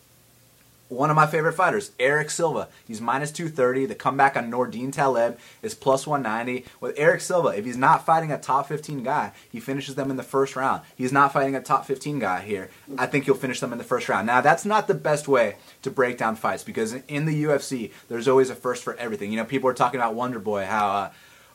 [0.91, 2.69] one of my favorite fighters, Erick Silva.
[2.87, 3.87] He's minus 230.
[3.87, 6.67] The comeback on Nordine Taleb is plus 190.
[6.81, 10.17] With Erick Silva, if he's not fighting a top 15 guy, he finishes them in
[10.17, 10.83] the first round.
[10.97, 12.71] He's not fighting a top 15 guy here.
[12.99, 14.27] I think he'll finish them in the first round.
[14.27, 18.29] Now, that's not the best way to break down fights because in the UFC, there's
[18.29, 19.31] always a first for everything.
[19.31, 20.91] You know, people are talking about Wonder Boy, how.
[20.91, 21.11] Uh,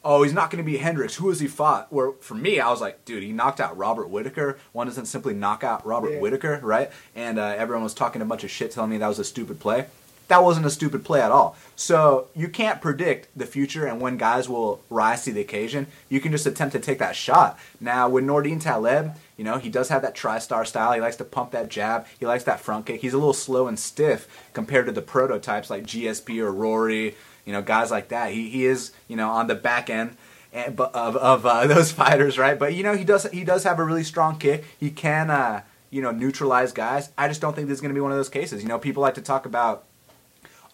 [0.05, 1.15] oh, he's not going to be Hendricks.
[1.15, 1.91] Who has he fought?
[1.91, 4.59] Where for me, I was like, dude, he knocked out Robert Whitaker.
[4.71, 6.19] One doesn't simply knock out Robert yeah.
[6.19, 6.91] Whitaker, right?
[7.15, 9.59] And uh, everyone was talking a bunch of shit, telling me that was a stupid
[9.59, 9.87] play.
[10.27, 11.55] That wasn't a stupid play at all.
[11.75, 15.87] So you can't predict the future and when guys will rise to the occasion.
[16.09, 17.59] You can just attempt to take that shot.
[17.79, 20.93] Now with Nordine Taleb, you know, he does have that Tristar style.
[20.93, 22.07] He likes to pump that jab.
[22.19, 23.01] He likes that front kick.
[23.01, 27.15] He's a little slow and stiff compared to the prototypes like GSP or Rory
[27.45, 28.31] you know, guys like that.
[28.31, 30.17] He, he is, you know, on the back end
[30.53, 32.57] of, of uh, those fighters, right?
[32.57, 34.65] But you know, he does he does have a really strong kick.
[34.79, 37.09] He can, uh, you know, neutralize guys.
[37.17, 38.61] I just don't think this is going to be one of those cases.
[38.61, 39.85] You know, people like to talk about,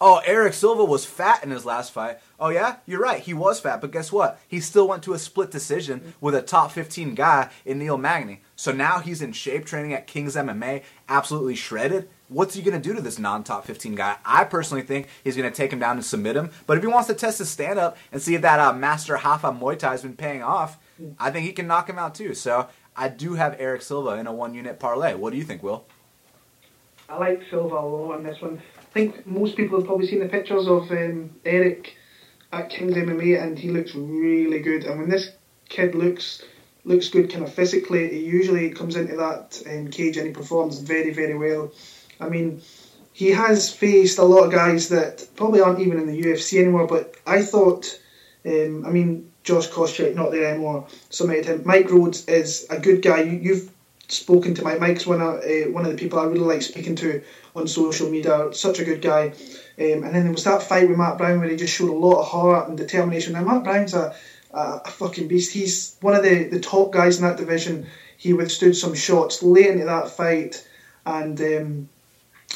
[0.00, 2.18] oh, Erick Silva was fat in his last fight.
[2.40, 4.40] Oh yeah, you're right, he was fat, but guess what?
[4.48, 8.42] He still went to a split decision with a top 15 guy in Neil Magny.
[8.56, 12.88] So now he's in shape, training at King's MMA, absolutely shredded what's he going to
[12.88, 14.16] do to this non-top 15 guy?
[14.24, 16.50] I personally think he's going to take him down and submit him.
[16.66, 19.58] But if he wants to test his stand-up and see if that uh, Master Hafa
[19.58, 20.78] Muay Thai has been paying off,
[21.18, 22.34] I think he can knock him out too.
[22.34, 25.14] So I do have Erick Silva in a one-unit parlay.
[25.14, 25.84] What do you think, Will?
[27.08, 28.62] I like Silva a lot on this one.
[28.78, 31.96] I think most people have probably seen the pictures of um, Erick
[32.52, 34.84] at King's MMA, and he looks really good.
[34.84, 35.30] And when this
[35.68, 36.42] kid looks
[36.84, 40.80] looks good, kind of physically, he usually comes into that um, cage and he performs
[40.80, 41.70] very, very well.
[42.22, 42.62] I mean,
[43.12, 46.86] he has faced a lot of guys that probably aren't even in the UFC anymore.
[46.86, 47.98] But I thought,
[48.46, 50.86] um, I mean, Josh Koscheck not there anymore.
[51.10, 51.62] Submitted him.
[51.64, 53.22] Mike Rhodes is a good guy.
[53.22, 53.70] You, have
[54.08, 54.80] spoken to Mike.
[54.80, 57.22] Mike's one of uh, one of the people I really like speaking to
[57.54, 58.48] on social media.
[58.52, 59.28] Such a good guy.
[59.78, 61.92] Um, and then there was that fight with Matt Brown where he just showed a
[61.92, 63.32] lot of heart and determination.
[63.32, 64.14] Now Matt Brown's a,
[64.52, 65.52] a, a fucking beast.
[65.52, 67.86] He's one of the, the top guys in that division.
[68.16, 70.66] He withstood some shots late into that fight,
[71.04, 71.88] and um,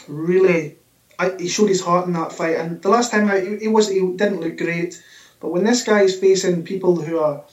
[0.09, 0.77] really,
[1.19, 2.57] I, he showed his heart in that fight.
[2.57, 5.03] And the last time he, he was he didn't look great,
[5.41, 7.45] but when this guy is facing people who are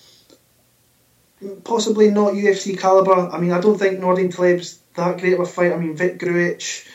[1.64, 5.46] possibly not UFC caliber, I mean, I don't think Nordine Taleb's that great of a
[5.46, 5.74] fight.
[5.74, 6.88] I mean, Vic Grujic,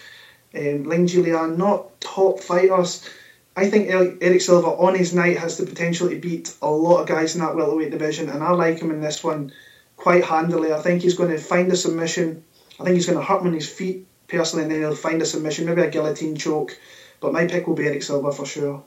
[0.54, 3.08] um, Ling Julian, not top fighters.
[3.56, 7.08] I think Erick Silva on his night has the potential to beat a lot of
[7.08, 9.52] guys in that welterweight division, and I like him in this one
[9.96, 10.72] quite handily.
[10.72, 12.44] I think he's going to find a submission.
[12.78, 15.20] I think he's going to hurt him on his feet personally, and then he'll find
[15.20, 16.78] a submission, maybe a guillotine choke.
[17.20, 18.84] But my pick will be Erick Silva for sure.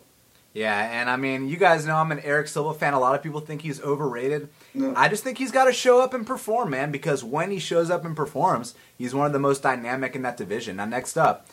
[0.53, 2.93] Yeah, and I mean, you guys know I'm an Erick Silva fan.
[2.93, 4.49] A lot of people think he's overrated.
[4.73, 4.93] No.
[4.97, 7.89] I just think he's got to show up and perform, man, because when he shows
[7.89, 10.75] up and performs, he's one of the most dynamic in that division.
[10.77, 11.47] Now, next up,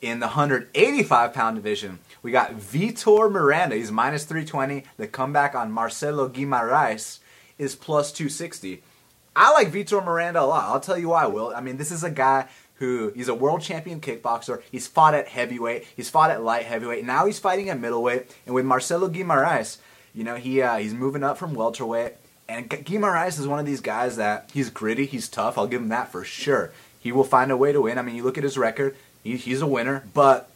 [0.00, 3.76] in the 185 pound division, we got Vitor Miranda.
[3.76, 4.84] He's minus 320.
[4.96, 7.20] The comeback on Marcelo Guimaraes
[7.56, 8.82] is plus 260.
[9.36, 10.64] I like Vitor Miranda a lot.
[10.64, 11.52] I'll tell you why, Will.
[11.54, 12.48] I mean, this is a guy
[12.80, 14.62] who he's a world champion kickboxer.
[14.72, 15.86] He's fought at heavyweight.
[15.94, 17.04] He's fought at light heavyweight.
[17.04, 18.34] Now he's fighting at middleweight.
[18.46, 19.76] And with Marcelo Guimaraes,
[20.14, 22.14] you know, he uh, he's moving up from welterweight.
[22.48, 25.56] And Guimaraes is one of these guys that he's gritty, he's tough.
[25.56, 26.72] I'll give him that for sure.
[26.98, 27.98] He will find a way to win.
[27.98, 30.50] I mean, you look at his record, he, he's a winner, but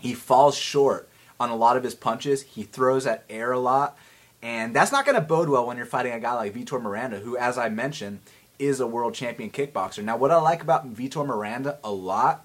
[0.00, 2.42] he falls short on a lot of his punches.
[2.42, 3.98] He throws at air a lot.
[4.40, 7.18] And that's not going to bode well when you're fighting a guy like Vitor Miranda,
[7.18, 8.20] who, as I mentioned,
[8.58, 10.02] is a world champion kickboxer.
[10.02, 12.44] Now, what I like about Vitor Miranda a lot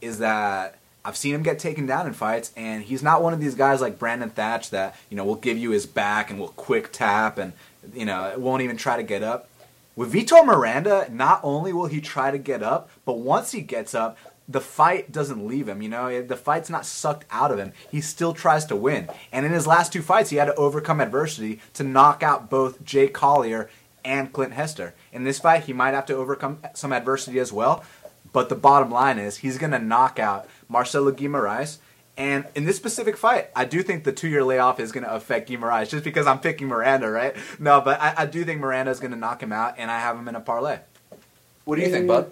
[0.00, 3.40] is that I've seen him get taken down in fights, and he's not one of
[3.40, 6.48] these guys like Brandon Thatch that you know will give you his back and will
[6.48, 7.52] quick tap and
[7.92, 9.48] you know won't even try to get up.
[9.96, 13.94] With Vitor Miranda, not only will he try to get up, but once he gets
[13.94, 15.82] up, the fight doesn't leave him.
[15.82, 17.72] You know, the fight's not sucked out of him.
[17.90, 19.08] He still tries to win.
[19.30, 22.84] And in his last two fights, he had to overcome adversity to knock out both
[22.84, 23.70] Jake Collier
[24.04, 24.94] and Clint Hester.
[25.12, 27.84] In this fight, he might have to overcome some adversity as well.
[28.32, 31.78] But the bottom line is he's going to knock out Marcelo Guimaraes.
[32.16, 35.48] And in this specific fight, I do think the two-year layoff is going to affect
[35.48, 37.34] Guimaraes just because I'm picking Miranda, right?
[37.58, 39.98] No, but I, I do think Miranda is going to knock him out, and I
[39.98, 40.78] have him in a parlay.
[41.64, 42.30] What do you think, Bud?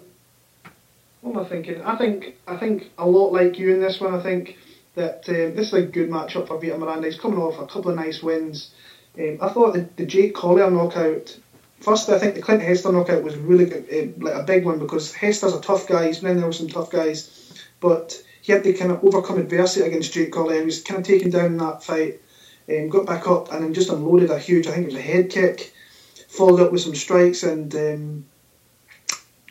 [1.21, 1.81] What am I thinking?
[1.81, 4.13] I think I think a lot like you in this one.
[4.13, 4.57] I think
[4.95, 7.07] that um, this is a good matchup for Vitor Miranda.
[7.07, 8.71] He's coming off a couple of nice wins.
[9.17, 11.37] Um, I thought the, the Jake Collier knockout.
[11.83, 14.79] First, I think the Clint Hester knockout was really good, uh, like a big one
[14.79, 16.07] because Hester's a tough guy.
[16.07, 19.85] He's been there with some tough guys, but he had to kind of overcome adversity
[19.85, 20.59] against Jake Collier.
[20.59, 22.21] He was kind of taken down in that fight,
[22.69, 24.65] um, got back up, and then just unloaded a huge.
[24.65, 25.73] I think it was a head kick,
[26.29, 28.25] followed up with some strikes, and um,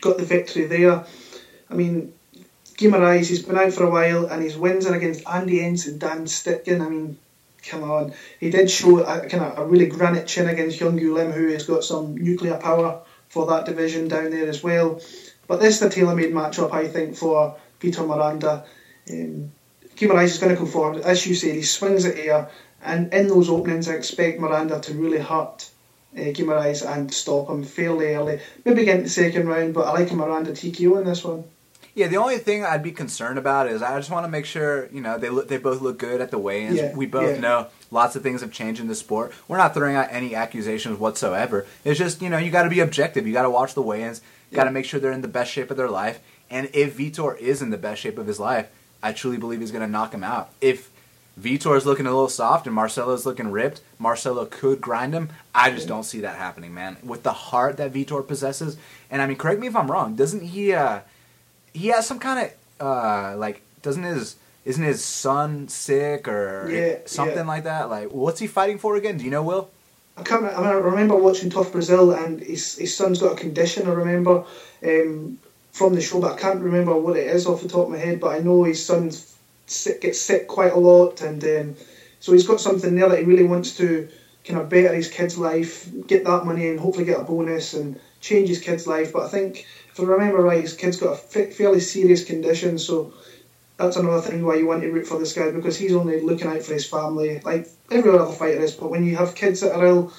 [0.01, 1.05] got the victory there.
[1.69, 2.15] I mean,
[2.79, 6.01] Guimaraes, he's been out for a while and his wins are against Andy Enz and
[6.01, 6.81] Dan Stittgen.
[6.81, 7.19] I mean,
[7.69, 8.13] come on.
[8.41, 11.65] He did show a, kind of a really granite chin against Young Lim, who has
[11.65, 15.01] got some nuclear power for that division down there as well.
[15.47, 18.65] But this is the tailor-made matchup, I think, for Peter Miranda.
[19.11, 19.51] Um,
[20.01, 21.03] is going to come forward.
[21.03, 22.49] As you said, he swings at air,
[22.83, 25.71] and in those openings, I expect Miranda to really hurt
[26.17, 28.41] uh, and stop him fairly early.
[28.65, 31.45] Maybe get into the second round, but I like Miranda TKO in this one.
[31.95, 34.89] Yeah, the only thing I'd be concerned about is I just want to make sure
[34.93, 36.77] you know they look they both look good at the weigh-ins.
[36.77, 37.41] Yeah, we both yeah.
[37.41, 39.33] know lots of things have changed in the sport.
[39.47, 41.67] We're not throwing out any accusations whatsoever.
[41.85, 43.27] It's just you know you got to be objective.
[43.27, 44.23] You got to watch the weigh-ins.
[44.51, 46.21] You got to make sure they're in the best shape of their life.
[46.51, 48.69] And if Vitor is in the best shape of his life,
[49.03, 50.51] I truly believe he's going to knock him out.
[50.61, 50.91] If
[51.41, 55.31] Vitor is looking a little soft and Marcelo's looking ripped, Marcelo could grind him.
[55.55, 56.99] I just don't see that happening, man.
[57.03, 58.77] With the heart that Vitor possesses,
[59.11, 60.15] and I mean, correct me if I'm wrong.
[60.15, 60.75] Doesn't he?
[60.75, 61.01] Uh,
[61.73, 62.51] he has some kind
[62.81, 67.43] of uh, like doesn't his isn't his son sick or yeah, something yeah.
[67.43, 67.91] like that?
[67.91, 69.17] Like, what's he fighting for again?
[69.17, 69.71] Do you know, Will?
[70.17, 70.45] I can't.
[70.45, 73.89] I, mean, I remember watching TUF Brazil, and his his son's got a condition.
[73.89, 74.45] I remember
[74.85, 75.39] um,
[75.73, 77.99] from the show, but I can't remember what it is off the top of my
[77.99, 78.21] head.
[78.21, 79.11] But I know his son
[80.01, 81.77] gets sick quite a lot, and um,
[82.21, 84.09] so he's got something there that he really wants to
[84.45, 87.99] kind of better his kid's life, get that money, and hopefully get a bonus and
[88.21, 89.13] change his kid's life.
[89.13, 93.13] But I think if I remember right, his kid's got a fairly serious condition, so
[93.77, 96.47] that's another thing why you want to root for this guy because he's only looking
[96.47, 98.75] out for his family, like every other fighter is.
[98.75, 100.13] But when you have kids that are ill,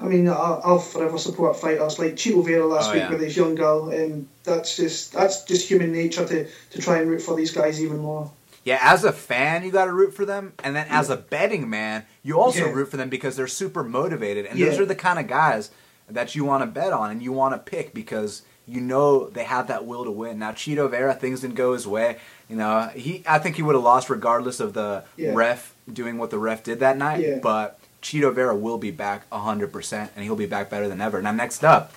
[0.00, 3.10] I mean, I'll, I'll forever support fighters like Chito Vera last oh, week yeah.
[3.10, 7.08] with his young girl, and that's just that's just human nature to to try and
[7.08, 8.30] root for these guys even more.
[8.64, 11.68] Yeah, as a fan, you got to root for them, and then as a betting
[11.68, 12.72] man, you also yeah.
[12.72, 14.70] root for them because they're super motivated, and yeah.
[14.70, 15.70] those are the kind of guys
[16.08, 19.44] that you want to bet on and you want to pick because you know they
[19.44, 20.38] have that will to win.
[20.38, 22.18] Now Chito Vera, things didn't go his way.
[22.48, 25.32] You know, he I think he would have lost regardless of the yeah.
[25.34, 27.20] ref doing what the ref did that night.
[27.20, 27.38] Yeah.
[27.42, 31.20] But Chito Vera will be back hundred percent, and he'll be back better than ever.
[31.20, 31.92] Now next up.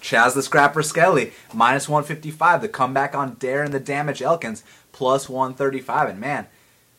[0.00, 2.60] Chas the Scrapper Skelly, minus 155.
[2.60, 6.08] The comeback on Darren the Damage Elkins, plus 135.
[6.08, 6.48] And man,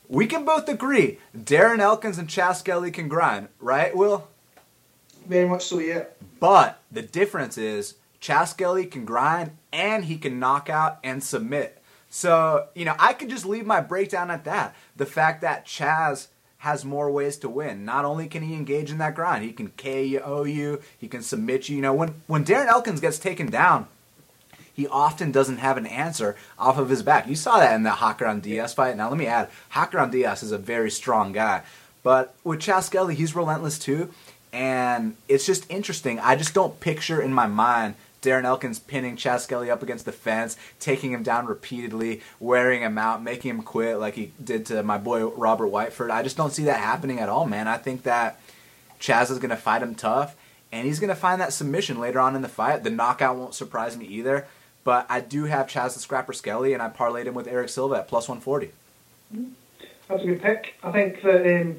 [0.08, 4.30] we can both agree Darren Elkins and Chas Skelly can grind, right, Will?
[5.28, 6.06] Very much so, yeah.
[6.40, 11.84] But the difference is Chas Skelly can grind and he can knock out and submit.
[12.10, 14.74] So, you know, I could just leave my breakdown at that.
[14.96, 17.84] The fact that Chas has more ways to win.
[17.84, 21.68] Not only can he engage in that grind, he can KO you, he can submit
[21.68, 21.76] you.
[21.76, 23.88] You know, when, when Darren Elkins gets taken down,
[24.74, 27.28] he often doesn't have an answer off of his back.
[27.28, 28.96] You saw that in the Hacran Dias fight.
[28.96, 31.64] Now, let me add, Hacran Dias is a very strong guy.
[32.04, 34.14] But with Chas Skelly, he's relentless too.
[34.54, 36.22] And it's just interesting.
[36.22, 40.12] I just don't picture in my mind Darren Elkins pinning Chas Skelly up against the
[40.12, 44.82] fence, taking him down repeatedly, wearing him out, making him quit like he did to
[44.82, 46.10] my boy Robert Whiteford.
[46.10, 47.68] I just don't see that happening at all, man.
[47.68, 48.40] I think that
[49.00, 50.36] Chas is going to fight him tough,
[50.72, 52.84] and he's going to find that submission later on in the fight.
[52.84, 54.48] The knockout won't surprise me either,
[54.84, 57.96] but I do have Chas the Scrapper Skelly, and I parlayed him with Erick Silva
[57.96, 58.72] at plus 140.
[60.08, 60.76] That's a good pick.
[60.82, 61.78] I think that um,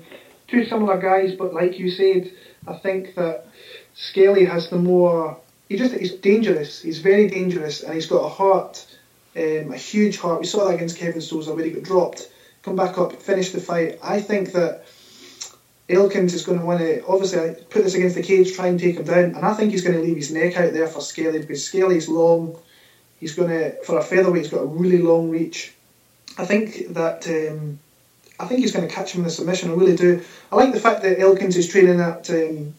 [0.49, 2.31] two similar guys, but like you said,
[2.67, 3.47] I think that
[3.95, 5.39] Skelly has the more
[5.69, 6.83] he just he's dangerous.
[6.83, 8.87] He's very dangerous, and he's got a heart,
[9.37, 10.41] um, a huge heart.
[10.41, 12.29] We saw that against Kevin Souza where he got dropped,
[12.63, 13.99] come back up, finish the fight.
[14.03, 14.85] I think that
[15.89, 18.97] Elkins is going to want to obviously put this against the cage, try and take
[18.97, 21.41] him down, and I think he's going to leave his neck out there for Skelly
[21.41, 22.57] because Skelly's long.
[23.21, 24.43] He's going to for a featherweight.
[24.43, 25.75] He's got a really long reach.
[26.39, 27.27] I think that.
[27.27, 27.79] Um,
[28.37, 29.71] I think he's going to catch him in the submission.
[29.71, 30.21] I really do.
[30.51, 32.75] I like the fact that Elkins is training at um,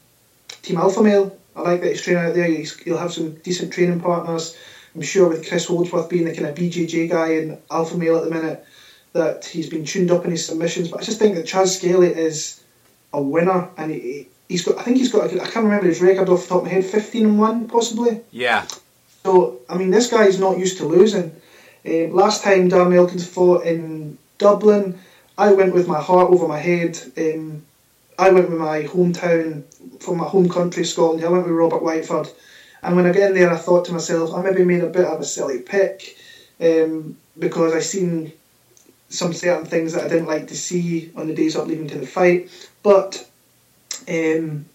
[0.61, 2.45] Team Alpha Male I like that he's training out there.
[2.45, 4.57] He's, he'll have some decent training partners.
[4.93, 8.23] I'm sure with Chris Holdsworth being the kind of BJJ guy and Alpha Male at
[8.25, 8.65] the minute,
[9.13, 10.89] that he's been tuned up in his submissions.
[10.89, 12.61] But I just think that Chas Skelly is
[13.13, 14.77] a winner, and he, has got.
[14.77, 15.31] I think he's got.
[15.33, 16.85] I can't remember his record off the top of my head.
[16.85, 18.21] 15 and one, possibly.
[18.31, 18.65] Yeah.
[19.23, 21.35] So I mean, this guy's not used to losing.
[21.85, 24.99] Um, last time Darren Elkins fought in Dublin,
[25.37, 26.99] I went with my heart over my head.
[27.17, 27.65] Um,
[28.17, 29.63] I went with my hometown
[30.01, 31.23] from my home country, Scotland.
[31.23, 32.31] I went with Robert Whiteford.
[32.81, 35.05] And when I get in there, I thought to myself, I maybe made a bit
[35.05, 36.17] of a silly pick
[36.61, 38.31] um, because I seen
[39.09, 41.97] some certain things that I didn't like to see on the days up leading to
[41.97, 42.49] the fight.
[42.83, 43.27] But
[44.07, 44.65] um,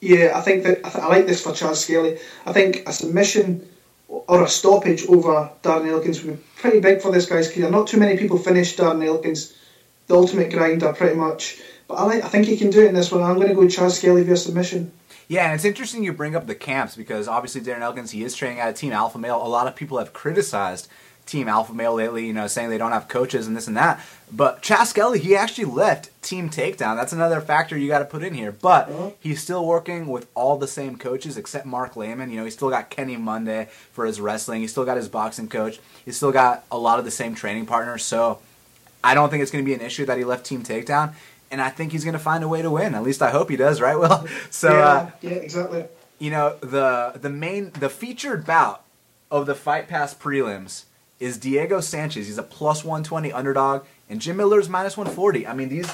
[0.00, 2.18] yeah, I think that I, th- I like this for Charles Skelly.
[2.46, 3.66] I think a submission
[4.08, 7.70] or a stoppage over Darren Elkins would be pretty big for this guy's career.
[7.70, 9.54] Not too many people finish Darren Elkins,
[10.06, 11.60] the ultimate grinder, pretty much.
[11.88, 13.22] But I, like, I think he can do it in this one.
[13.22, 14.92] I'm going to go with Chas Skelly via submission.
[15.26, 18.34] Yeah, and it's interesting you bring up the camps because obviously Darren Elkins, he is
[18.34, 19.44] training at a Team Alpha Male.
[19.44, 20.88] A lot of people have criticized
[21.26, 24.00] Team Alpha Male lately, you know, saying they don't have coaches and this and that.
[24.32, 26.96] But Chas Skelly, he actually left Team Takedown.
[26.96, 28.52] That's another factor you got to put in here.
[28.52, 29.10] But Uh-huh.
[29.20, 32.30] he's still working with all the same coaches except Mark Lehman.
[32.30, 34.62] You know, he's still got Kenny Monday for his wrestling.
[34.62, 35.78] He's still got his boxing coach.
[36.06, 38.02] He's still got a lot of the same training partners.
[38.04, 38.38] So
[39.04, 41.12] I don't think it's going to be an issue that he left Team Takedown.
[41.50, 42.94] And I think he's going to find a way to win.
[42.94, 44.26] At least I hope he does, right, Will?
[44.50, 45.86] So, yeah, uh, yeah, exactly.
[46.18, 48.84] you know the the main the featured bout
[49.30, 50.84] of the Fight Pass prelims
[51.20, 52.26] is Diego Sanchez.
[52.26, 55.46] He's a plus 120 underdog, and Jim Miller's minus 140.
[55.46, 55.90] I mean, these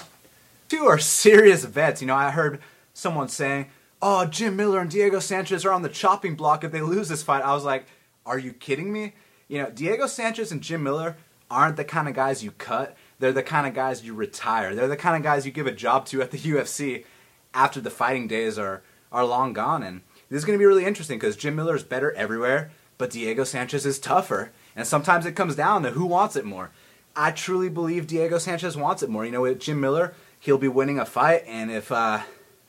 [0.68, 2.00] two are serious vets.
[2.00, 2.60] You know, I heard
[2.92, 3.66] someone saying,
[4.02, 7.22] "Oh, Jim Miller and Diego Sanchez are on the chopping block if they lose this
[7.22, 7.86] fight." I was like,
[8.26, 9.14] "Are you kidding me?"
[9.48, 11.16] You know, Diego Sanchez and Jim Miller
[11.50, 12.96] aren't the kind of guys you cut.
[13.18, 14.74] They're the kind of guys you retire.
[14.74, 17.04] They're the kind of guys you give a job to at the UFC
[17.52, 19.82] after the fighting days are are long gone.
[19.82, 23.10] And this is going to be really interesting because Jim Miller is better everywhere, but
[23.10, 24.50] Diego Sanchez is tougher.
[24.74, 26.70] And sometimes it comes down to who wants it more.
[27.16, 29.24] I truly believe Diego Sanchez wants it more.
[29.24, 32.20] You know, with Jim Miller, he'll be winning a fight, and if uh,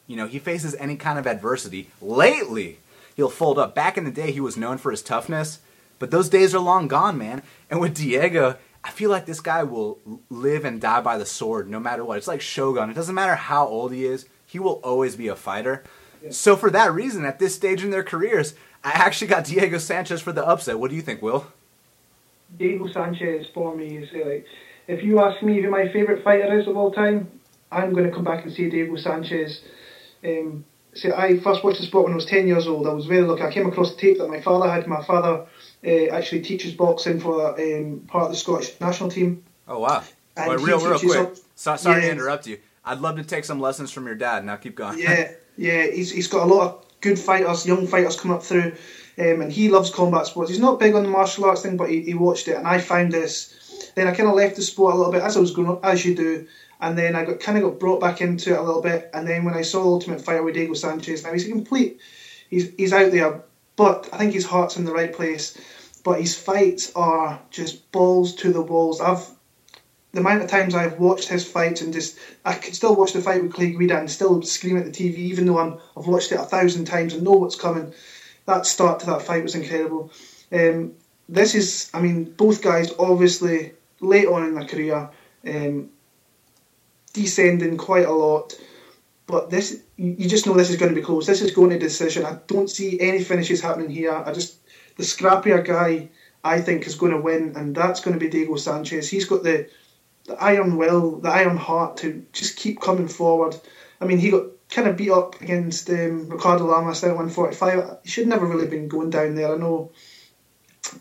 [0.08, 2.78] you know he faces any kind of adversity lately,
[3.16, 3.74] he'll fold up.
[3.74, 5.60] Back in the day, he was known for his toughness,
[5.98, 7.42] but those days are long gone, man.
[7.72, 9.98] And with Diego, I feel like this guy will
[10.30, 12.20] live and die by the sword, no matter what.
[12.20, 12.92] It's like Shogun.
[12.92, 15.84] It doesn't matter how old he is; he will always be a fighter.
[16.30, 20.22] So for that reason, at this stage in their careers, I actually got Diego Sanchez
[20.22, 20.80] for the upset.
[20.80, 21.48] What do you think, Will?
[22.60, 24.46] Diego Sanchez for me is uh, like,
[24.88, 27.28] if you ask me who my favourite fighter is of all time,
[27.72, 29.62] I'm going to come back and say Diego Sanchez.
[30.24, 30.64] Um,
[30.94, 32.86] see, I first watched the sport when I was 10 years old.
[32.86, 33.42] I was very lucky.
[33.42, 34.88] I came across the tape that my father had.
[34.88, 35.48] My father
[35.86, 39.44] uh, actually teaches boxing for um, part of the Scottish national team.
[39.68, 40.04] Oh wow!
[40.38, 41.18] And he real, real quick.
[41.18, 42.60] up- So, sorry to interrupt you.
[42.84, 44.46] I'd love to take some lessons from your dad.
[44.46, 45.00] Now keep going.
[45.00, 48.74] Yeah, yeah, he's, he's got a lot of good fighters, young fighters coming up through,
[49.18, 50.52] um, and he loves combat sports.
[50.52, 52.80] He's not big on the martial arts thing, but he, he watched it, and I
[52.80, 53.92] found this.
[53.96, 55.86] Then I kind of left the sport a little bit as I was growing up,
[55.86, 56.46] as you do,
[56.82, 59.28] and then I got kind of got brought back into it a little bit, and
[59.28, 62.00] then when I saw Ultimate Fighter with Diego Sanchez, now he's a complete,
[62.50, 63.42] he's he's out there,
[63.78, 65.58] but I think his heart's in the right place.
[66.06, 69.02] But his fights are just balls to the walls.
[69.02, 69.28] I've
[70.14, 73.22] the amount of times I've watched his fights and just I can still watch the
[73.22, 76.32] fight with Clay Guida and still scream at the TV, even though I'm I've watched
[76.32, 77.92] it a thousand times and know what's coming.
[78.46, 80.12] That start to that fight was incredible.
[80.52, 80.94] Um,
[81.28, 85.10] this is, I mean, both guys obviously late on in their career,
[85.48, 85.90] um,
[87.14, 88.54] descending quite a lot.
[89.26, 91.26] But this, you just know this is going to be close.
[91.26, 92.26] This is going to decision.
[92.26, 94.14] I don't see any finishes happening here.
[94.14, 94.60] I just
[94.98, 96.10] the scrappier guy,
[96.44, 99.10] I think, is going to win, and that's going to be Diego Sanchez.
[99.10, 99.70] He's got the
[100.26, 103.56] the iron will, the iron heart to just keep coming forward.
[104.02, 108.00] I mean, he got kind of beat up against um, Ricardo Lamas there at 145.
[108.04, 109.54] He should never really been going down there.
[109.54, 109.92] I know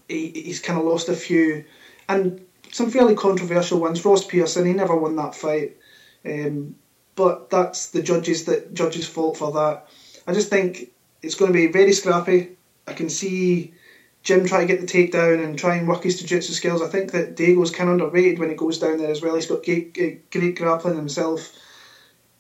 [0.09, 1.65] he, he's kind of lost a few,
[2.09, 4.05] and some fairly controversial ones.
[4.05, 5.77] Ross Pearson, he never won that fight,
[6.25, 6.77] um,
[7.15, 9.89] but that's the judges that judges' fault for that.
[10.27, 10.91] I just think
[11.23, 12.57] it's going to be very scrappy.
[12.87, 13.73] I can see
[14.25, 16.81] Jim try to get the takedown and try and work his jiu-jitsu skills.
[16.83, 19.35] I think that Diego's kind of underrated when he goes down there as well.
[19.35, 21.53] He's got great, great, great grappling himself.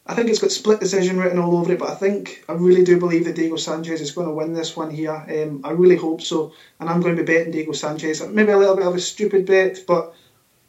[0.06, 2.84] I think it's got split decision written all over it, but I think I really
[2.84, 5.12] do believe that Diego Sanchez is going to win this one here.
[5.12, 8.26] Um, I really hope so, and I'm going to be betting Diego Sanchez.
[8.26, 10.14] Maybe a little bit of a stupid bet, but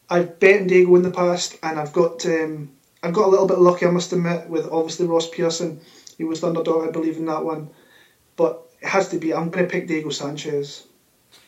[0.09, 2.71] I've bet Diego in the past, and I've got um,
[3.03, 5.81] I've got a little bit lucky, I must admit, with obviously Ross Pearson.
[6.17, 7.69] He was the underdog, I believe, in that one,
[8.35, 9.33] but it has to be.
[9.33, 10.85] I'm going to pick Diego Sanchez.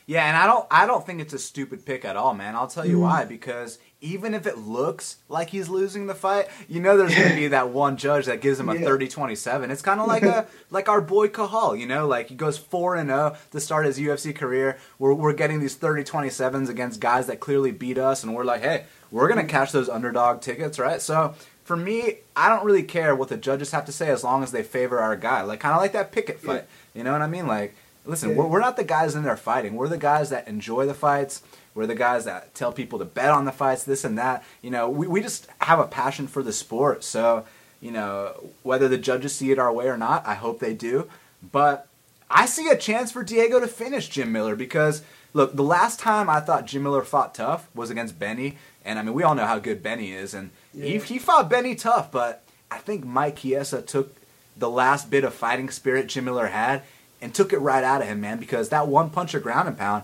[0.07, 2.55] Yeah, and I don't I don't think it's a stupid pick at all, man.
[2.55, 3.01] I'll tell you Mm.
[3.01, 7.29] why because even if it looks like he's losing the fight, you know there's going
[7.29, 8.81] to be that one judge that gives him a Yeah.
[8.87, 9.69] 30-27.
[9.71, 12.95] It's kind of like a like our boy Cathal, you know, like he goes 4
[12.95, 14.77] and 0 to start his UFC career.
[14.97, 18.85] We're we're getting these 30-27s against guys that clearly beat us and we're like, "Hey,
[19.11, 21.33] we're going to catch those underdog tickets, right?" So,
[21.65, 24.51] for me, I don't really care what the judges have to say as long as
[24.53, 25.41] they favor our guy.
[25.41, 26.63] Like kind of like that picket fight.
[26.93, 27.45] You know what I mean?
[27.47, 27.75] Like
[28.07, 28.35] Listen, Yeah.
[28.37, 29.75] we're, we're not the guys in there fighting.
[29.75, 31.41] We're the guys that enjoy the fights.
[31.75, 34.43] We're the guys that tell people to bet on the fights, this and that.
[34.61, 37.03] You know, we, we just have a passion for the sport.
[37.03, 37.45] So,
[37.81, 41.07] you know, whether the judges see it our way or not, I hope they do.
[41.51, 41.87] But
[42.31, 45.03] I see a chance for Diego to finish Jim Miller because,
[45.33, 49.03] look, the last time I thought Jim Miller fought tough was against Benny, and I
[49.03, 52.43] mean we all know how good Benny is, and he he fought Benny tough, but
[52.71, 54.15] I think Mike Chiesa took
[54.57, 56.81] the last bit of fighting spirit Jim Miller had
[57.21, 59.77] and took it right out of him, man, because that one punch of ground and
[59.77, 60.03] pound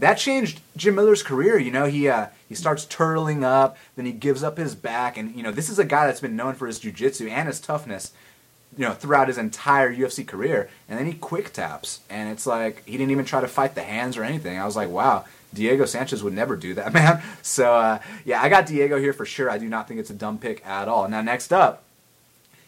[0.00, 1.58] that changed Jim Miller's career.
[1.58, 5.34] You know, he uh, he starts turtling up, then he gives up his back, and
[5.34, 8.12] you know this is a guy that's been known for his jiu-jitsu and his toughness,
[8.76, 10.68] you know, throughout his entire UFC career.
[10.88, 13.82] And then he quick taps, and it's like he didn't even try to fight the
[13.82, 14.58] hands or anything.
[14.58, 17.22] I was like, wow, Diego Sanchez would never do that, man.
[17.42, 19.50] So uh, yeah, I got Diego here for sure.
[19.50, 21.08] I do not think it's a dumb pick at all.
[21.08, 21.84] Now next up,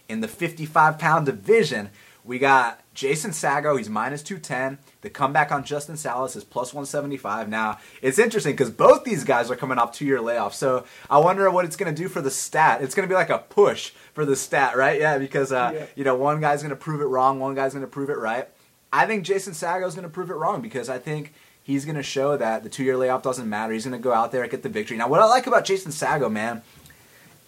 [0.09, 1.89] in the 55 pound division,
[2.25, 3.77] we got Jason Saggo.
[3.77, 4.79] He's minus 210.
[5.01, 7.49] The comeback on Justin Salas is plus 175.
[7.49, 10.55] Now, it's interesting because both these guys are coming off two year layoffs.
[10.55, 12.81] So I wonder what it's going to do for the stat.
[12.83, 15.01] It's going to be like a push for the stat, right?
[15.01, 15.87] Yeah, because, uh, Yeah.
[15.97, 18.19] you know, one guy's going to prove it wrong, one guy's going to prove it
[18.19, 18.49] right.
[18.93, 21.97] I think Jason Saggo is going to prove it wrong because I think he's going
[21.97, 23.73] to show that the two year layoff doesn't matter.
[23.73, 24.97] He's going to go out there and get the victory.
[24.97, 26.63] Now, what I like about Jason Saggo, man,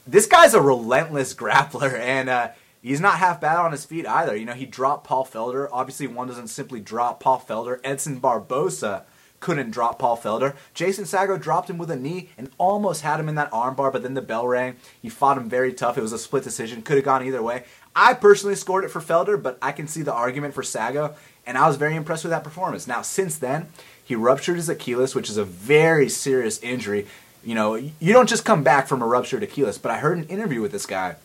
[0.07, 2.49] this guy's a relentless grappler, and uh,
[2.89, 4.37] he's not half bad on his feet either.
[4.37, 5.69] You know, he dropped Paul Felder.
[5.73, 7.81] Obviously, one doesn't simply drop Paul Felder.
[7.83, 9.03] Edson Barbosa
[9.41, 10.55] couldn't drop Paul Felder.
[10.73, 14.03] Jason Saggo dropped him with a knee and almost had him in that armbar, but
[14.03, 14.77] then the bell rang.
[15.03, 15.99] He fought him very tough.
[15.99, 16.81] It was a split decision.
[16.83, 17.65] Could have gone either way.
[17.95, 21.15] I personally scored it for Felder, but I can see the argument for Saggo,
[21.47, 22.87] and I was very impressed with that performance.
[22.87, 23.69] Now, since then,
[24.03, 27.07] he ruptured his Achilles, which is a very serious injury.
[27.45, 30.25] You know, you don't just come back from a ruptured Achilles, but I heard an
[30.25, 31.17] interview with this guy,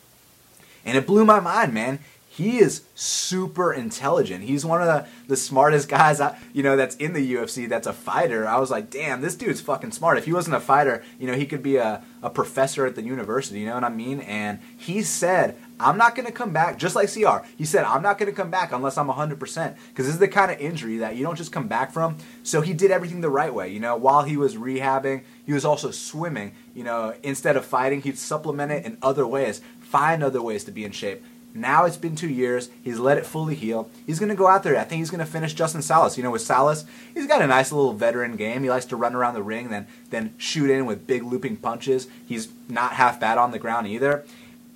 [0.90, 2.00] and it blew my mind, man.
[2.30, 4.46] He is super intelligent.
[4.46, 7.68] He's one of the, the smartest guys, I, you know, that's in the UFC.
[7.68, 8.48] That's a fighter.
[8.48, 10.18] I was like, damn, this dude's fucking smart.
[10.18, 13.04] If he wasn't a fighter, you know, he could be a, a professor at the
[13.04, 13.60] university.
[13.60, 14.22] You know what I mean?
[14.22, 17.46] And he said, I'm not going to come back, just like Siyar.
[17.58, 19.38] He said, I'm not going to come back unless I'm 100%.
[19.38, 22.18] Because this is the kind of injury that you don't just come back from.
[22.44, 23.70] So he did everything the right way.
[23.70, 26.54] You know, while he was rehabbing, he was also swimming.
[26.74, 30.72] You know, instead of fighting, he'd supplement it in other ways, find other ways to
[30.72, 31.24] be in shape.
[31.54, 32.70] Now it's been two years.
[32.84, 33.90] He's let it fully heal.
[34.06, 34.78] He's going to go out there.
[34.78, 36.16] I think he's going to finish Justin Salas.
[36.16, 38.62] You know, with Salas, he's got a nice little veteran game.
[38.62, 42.08] He likes to run around the ring, then then shoot in with big looping punches.
[42.26, 44.26] He's not half bad on the ground either.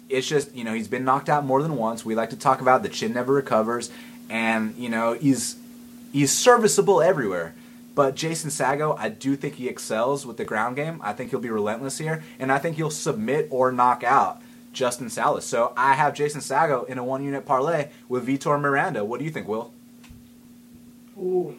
[0.09, 2.03] It's just you know he's been knocked out more than once.
[2.03, 3.91] We like to talk about the chin never recovers,
[4.27, 5.57] and you know he's
[6.11, 7.53] he's serviceable everywhere.
[7.93, 10.99] But Jason Saggo, I do think he excels with the ground game.
[11.03, 14.41] I think he'll be relentless here, and I think he'll submit or knock out
[14.73, 15.45] Justin Salas.
[15.45, 19.05] So I have Jason Saggo in a one unit parlay with Vitor Miranda.
[19.05, 19.73] What do you think, Will?
[21.17, 21.55] Oh.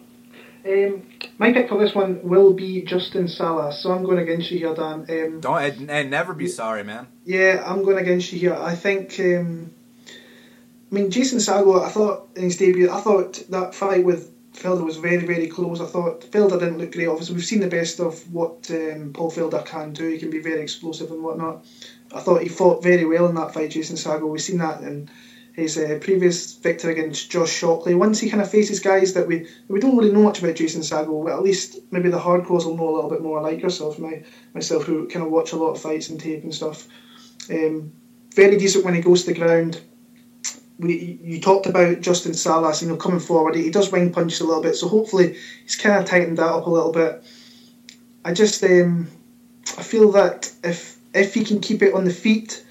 [0.67, 1.03] Um,
[1.39, 4.75] my pick for this one will be Justin Salas, so I'm going against you here,
[4.75, 5.05] Dan.
[5.09, 7.07] Um, Don't and, and never be sorry, man.
[7.25, 8.55] Yeah, I'm going against you here.
[8.55, 9.19] I think.
[9.21, 9.73] Um,
[10.91, 11.85] I mean, Jason Saggo.
[11.85, 15.81] I thought in his debut, I thought that fight with Felder was very, very close.
[15.81, 17.09] I thought Felder didn't look great.
[17.09, 20.09] Obviously, we've seen the best of what um, Paul Felder can do.
[20.09, 21.65] He can be very explosive and whatnot.
[22.15, 24.31] I thought he fought very well in that fight, Jason Saggo.
[24.31, 25.11] We've seen that in
[25.55, 27.95] his uh, previous victory against Josh Shockley.
[27.95, 30.83] Once he kind of faces guys that we we don't really know much about Jason
[30.83, 33.99] Saggo, but at least maybe the hardcores will know a little bit more, like yourself,
[33.99, 36.87] my myself, who kind of watch a lot of fights and tape and stuff.
[37.51, 37.93] Um,
[38.35, 39.81] very decent when he goes to the ground.
[40.79, 43.55] We, you talked about Justin Salas, you know, coming forward.
[43.55, 46.67] He does wing punches a little bit, so hopefully he's kind of tightened that up
[46.67, 47.23] a little bit.
[48.25, 49.09] I just, um,
[49.79, 52.65] I feel that if if he can keep it on the feet,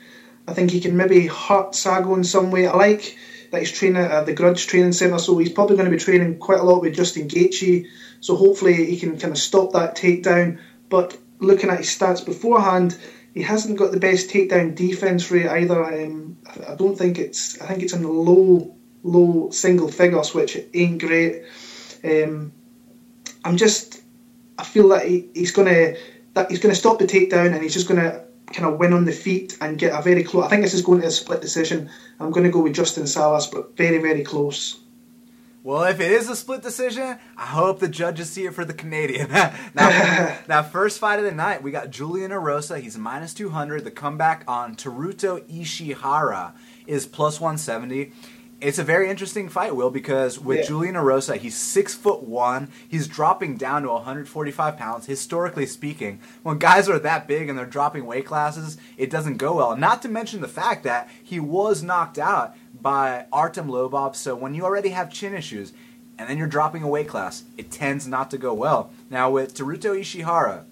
[0.48, 2.68] I think he can maybe hurt Saggo in some way.
[2.68, 3.18] I like
[3.52, 6.40] that he's training at the Grudge Training Centre, so he's probably going to be training
[6.40, 7.88] quite a lot with Justin Gaethje.
[8.20, 10.60] So hopefully he can kind of stop that takedown.
[10.90, 12.98] But looking at his stats beforehand,
[13.34, 15.84] he hasn't got the best takedown defense rate either.
[15.84, 16.38] Um,
[16.68, 17.60] I don't think it's.
[17.62, 21.44] I think it's in the low, low single figures, which ain't great.
[22.04, 22.52] Um,
[23.44, 24.02] I'm just.
[24.58, 25.96] I feel that he, he's gonna
[26.36, 28.24] that he's gonna stop the takedown and he's just gonna
[28.54, 30.46] kind of win on the feet and get a very close.
[30.46, 31.90] I think this is going to a split decision.
[32.20, 34.80] I'm going to go with Justin Salas, but very, very close.
[35.64, 38.74] Well, if it is a split decision, I hope the judges see it for the
[38.74, 39.32] Canadian.
[39.74, 42.82] now, now, first fight of the night, we got Julian Erosa.
[42.82, 43.86] He's minus 200.
[43.86, 46.52] The comeback on Teruto Ishihara
[46.86, 48.12] is plus 170.
[48.60, 50.66] It's a very interesting fight, Will, because with Yeah.
[50.68, 52.70] Julian Erosa, he's six foot one.
[52.88, 55.06] He's dropping down to 145 pounds.
[55.06, 59.56] Historically speaking, when guys are that big and they're dropping weight classes, it doesn't go
[59.56, 59.76] well.
[59.78, 62.54] Not to mention the fact that he was knocked out
[62.84, 64.16] by Artem Lobov.
[64.16, 65.74] So when you already have chin issues
[66.20, 68.92] and then you're dropping a weight class, it tends not to go well.
[69.10, 70.66] Now with Teruto Ishihara,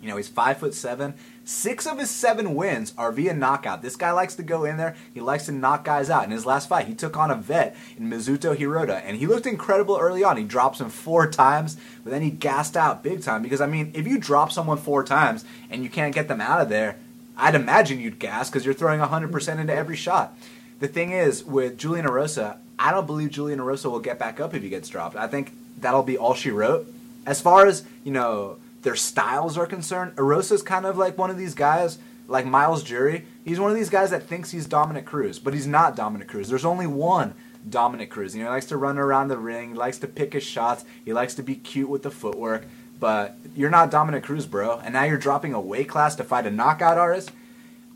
[0.00, 1.14] You know, he's five foot seven.
[1.44, 3.80] Six of his seven wins are via knockout.
[3.80, 4.94] This guy likes to go in there.
[5.14, 6.24] He likes to knock guys out.
[6.24, 9.46] In his last fight, he took on a vet in Mizuto Hirota, and he looked
[9.46, 10.36] incredible early on.
[10.36, 13.42] He drops him four times, but then he gassed out big time.
[13.42, 16.60] Because I mean, if you drop someone four times and you can't get them out
[16.60, 16.98] of there,
[17.38, 20.36] I'd imagine you'd gas because you're throwing 100% into every shot.
[20.80, 24.54] The thing is, with Julian Erosa, I don't believe Julian Erosa will get back up
[24.54, 25.16] if he gets dropped.
[25.16, 26.86] I think that'll be all she wrote.
[27.26, 31.36] As far as, you know, their styles are concerned, Erosa's kind of like one of
[31.36, 31.98] these guys,
[32.28, 33.26] like Myles Jury.
[33.44, 36.48] He's one of these guys that thinks he's Dominick Cruz, but he's not Dominick Cruz.
[36.48, 37.34] There's only one
[37.68, 38.36] Dominick Cruz.
[38.36, 40.84] You know, he likes to run around the ring, he likes to pick his shots,
[41.04, 42.66] he likes to be cute with the footwork,
[43.00, 44.78] but you're not Dominick Cruz, bro.
[44.78, 47.32] And now you're dropping a weight class to fight a knockout artist.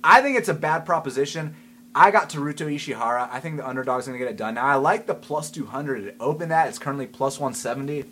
[0.03, 1.55] I think it's a bad proposition.
[1.95, 3.29] I got Teruto Ishihara.
[3.31, 4.55] I think the underdog's going to get it done.
[4.55, 6.69] Now, I like the plus 200 to open that.
[6.69, 8.05] It's currently plus 170.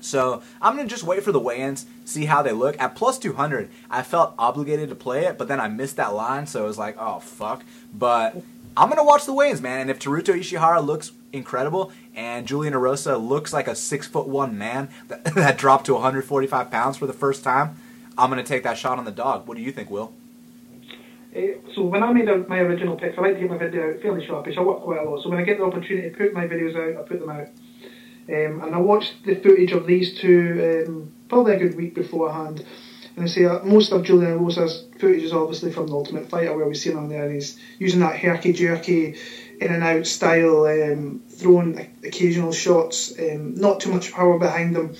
[0.00, 2.78] So I'm going to just wait for the weigh ins, see how they look.
[2.80, 6.46] At plus 200, I felt obligated to play it, but then I missed that line,
[6.46, 7.64] so it was like, oh, fuck.
[7.92, 8.36] But
[8.76, 9.80] I'm going to watch the weigh ins, man.
[9.80, 14.58] And if Teruto Ishihara looks incredible and Julian Erosa looks like a six foot one
[14.58, 17.76] man that, that dropped to 145 pounds for the first time,
[18.18, 19.46] I'm going to take that shot on the dog.
[19.46, 20.12] What do you think, Will?
[21.34, 21.40] Uh,
[21.74, 24.24] so when I made my original picks, I like to get my video out fairly
[24.24, 24.56] sharpish.
[24.56, 26.76] I work quite a lot, so when I get the opportunity to put my videos
[26.76, 27.48] out, I put them out.
[28.28, 32.64] Um, and I watched the footage of these two um, probably a good week beforehand.
[33.16, 36.56] And I say uh, most of Julian Erosa's footage is obviously from the Ultimate Fighter,
[36.56, 39.16] where we see him there, and he's using that herky jerky,
[39.60, 44.94] in and out style, um, throwing occasional shots, um, not too much power behind them.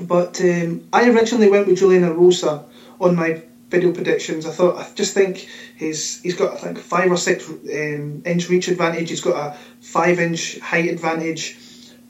[0.00, 2.64] But um, I originally went with Julian Rosa
[3.00, 3.42] on my
[3.72, 4.46] video predictions.
[4.46, 8.48] I thought I just think he's he's got I think five or six um, inch
[8.48, 9.08] reach advantage.
[9.08, 11.56] He's got a five inch height advantage,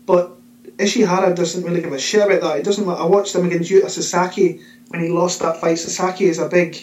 [0.05, 0.36] but
[0.76, 2.56] Ishihara doesn't really give a shit about that.
[2.59, 2.89] He doesn't.
[2.89, 5.78] I watched him against Yuta Sasaki when he lost that fight.
[5.78, 6.76] Sasaki is a big,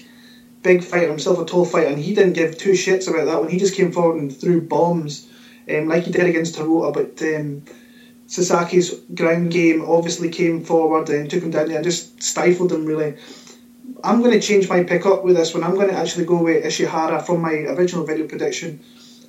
[0.63, 3.49] big fighter himself, a tall fighter, and he didn't give two shits about that when
[3.49, 5.27] he just came forward and threw bombs,
[5.69, 6.93] um, like he did against Hirota.
[6.93, 7.63] But um,
[8.27, 12.85] Sasaki's ground game obviously came forward and took him down there and just stifled him
[12.85, 13.15] really.
[14.03, 15.63] I'm going to change my pick up with this one.
[15.63, 18.83] I'm going to actually go with Ishihara from my original video prediction.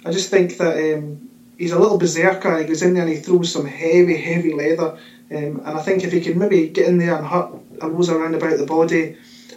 [0.04, 1.28] I just think that um,
[1.58, 4.96] he's a little berserker he goes in there and he throws some heavy, heavy leather.
[5.30, 8.34] Um, and I think if he can maybe get in there and hurt Erosa around
[8.34, 9.16] about the body,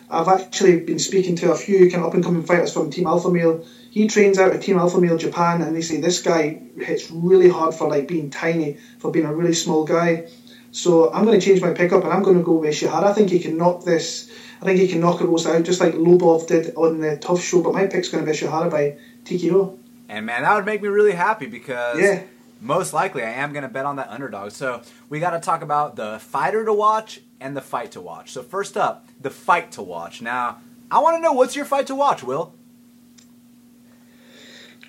[0.09, 3.07] I've actually been speaking to a few kind of up and coming fighters from Team
[3.07, 3.65] Alpha Male.
[3.89, 7.49] He trains out of Team Alpha Male Japan, and they say this guy hits really
[7.49, 10.27] hard for like being tiny, for being a really small guy.
[10.71, 13.03] So I'm going to change my pickup, and I'm going to go with Ishihara.
[13.03, 14.29] I think he can knock this.
[14.63, 17.61] I think he can knock Erosa out just like Lobov did on the TUF Show.
[17.61, 19.77] But my pick's going to be Ishihara by TKO.
[20.07, 22.23] And man, that would make me really happy because Yeah.
[22.61, 24.51] most likely I am going to bet on that underdog.
[24.51, 28.31] So we got to talk about the fighter to watch and the fight to watch.
[28.31, 30.21] So first up, the fight to watch.
[30.21, 30.59] Now,
[30.89, 32.53] I want to know what's your fight to watch, Will?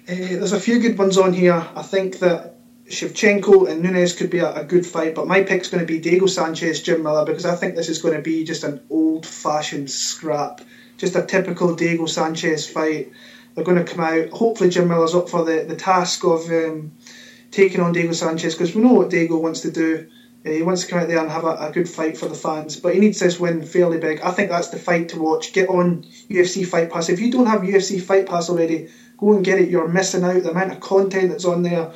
[0.08, 1.66] Uh, there's a few good ones on here.
[1.74, 2.53] I think that
[2.88, 6.00] Shevchenko and Nunes could be a, a good fight, but my pick's going to be
[6.00, 9.26] Diego Sanchez, Jim Miller, because I think this is going to be just an old
[9.26, 10.60] fashioned scrap.
[10.98, 13.10] Just a typical Diego Sanchez fight.
[13.54, 14.30] They're going to come out.
[14.30, 16.92] Hopefully, Jim Miller's up for the, the task of um,
[17.50, 20.08] taking on Diego Sanchez, because we know what Diego wants to do.
[20.46, 22.34] Uh, he wants to come out there and have a, a good fight for the
[22.34, 24.20] fans, but he needs this win fairly big.
[24.20, 25.54] I think that's the fight to watch.
[25.54, 27.08] Get on UFC Fight Pass.
[27.08, 29.70] If you don't have UFC Fight Pass already, go and get it.
[29.70, 30.42] You're missing out.
[30.42, 31.92] The amount of content that's on there,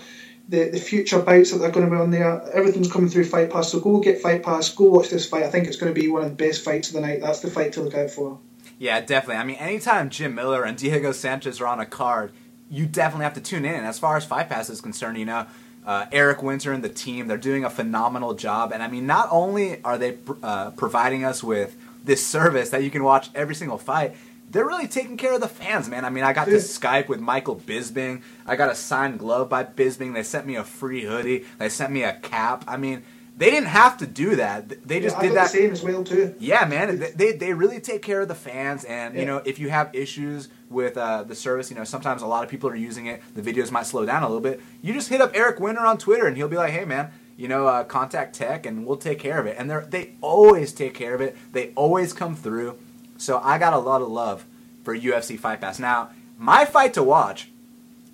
[0.49, 3.51] the, the future bouts that they're going to be on there, everything's coming through Fight
[3.51, 3.71] Pass.
[3.71, 4.75] So go get Fight Pass.
[4.75, 5.43] Go watch this fight.
[5.43, 7.21] I think it's going to be one of the best fights of the night.
[7.21, 8.39] That's the fight to look out for.
[8.79, 9.37] Yeah, definitely.
[9.37, 12.33] I mean, anytime Jim Miller and Diego Sanchez are on a card,
[12.71, 13.85] you definitely have to tune in.
[13.85, 15.47] As far as Fight Pass is concerned, you know,
[15.85, 18.73] uh, Eric Winter and the team, they're doing a phenomenal job.
[18.73, 22.91] And I mean, not only are they uh, providing us with this service that you
[22.91, 24.15] can watch every single fight,
[24.51, 26.05] they're really taking care of the fans, man.
[26.05, 28.23] I mean, I got to Skype with Michael Bisping.
[28.47, 30.15] I got a signed glove by Bisping.
[30.15, 31.45] They sent me a free hoodie.
[31.59, 32.65] They sent me a cap.
[32.67, 33.03] I mean,
[33.37, 34.69] they didn't have to do that.
[34.87, 36.35] They just Yeah, I did that the same as well too.
[36.41, 39.61] yeah, man, they, they they really take care of the fans, and you know if
[39.61, 42.75] you have issues with uh, the service, you know sometimes a lot of people are
[42.75, 43.23] using it.
[43.35, 44.61] The videos might slow down a little bit.
[44.83, 47.47] You just hit up Eric Winter on Twitter, and he'll be like, "Hey, man, you
[47.47, 50.95] know, uh, contact Tech, and we'll take care of it." And they they always take
[50.95, 51.37] care of it.
[51.53, 52.77] They always come through.
[53.19, 54.47] So I got a lot of love
[54.85, 55.79] for UFC Fight Pass.
[55.79, 57.51] Now, my fight to watch,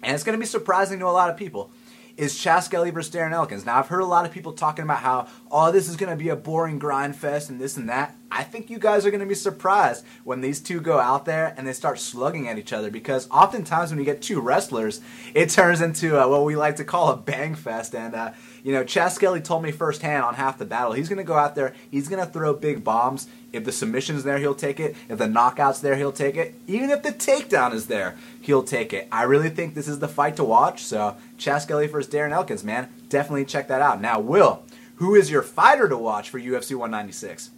[0.02, 1.70] and it's going to be surprising to a lot of people,
[2.16, 3.66] is Chas Skelly versus Darren Elkins.
[3.66, 6.16] Now, I've heard a lot of people talking about how, oh, this is going to
[6.16, 8.16] be a boring grind fest and this and that.
[8.30, 11.54] I think you guys are going to be surprised when these two go out there
[11.56, 15.00] and they start slugging at each other because oftentimes when you get two wrestlers,
[15.34, 17.94] it turns into uh, what we like to call a bang fest.
[17.94, 18.32] And, uh,
[18.64, 21.34] you know, Chas Skelly told me firsthand on half the battle, he's going to go
[21.34, 23.28] out there, he's going to throw big bombs.
[23.52, 24.96] If the submission's there, he'll take it.
[25.08, 26.54] If the knockout's there, he'll take it.
[26.66, 29.06] Even if the takedown is there, he'll take it.
[29.12, 30.82] I really think this is the fight to watch.
[30.82, 32.88] So, Chas Skelly versus Darren Elkins, man.
[33.10, 34.00] Definitely check that out.
[34.00, 34.64] Now, Will,
[34.96, 37.50] who is your fighter to watch for UFC 196?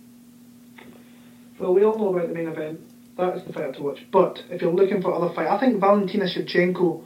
[1.60, 2.80] Well, we all know about the main event.
[3.16, 4.04] That is the fight to watch.
[4.10, 7.04] But if you're looking for other fight, I think Valentina Shevchenko.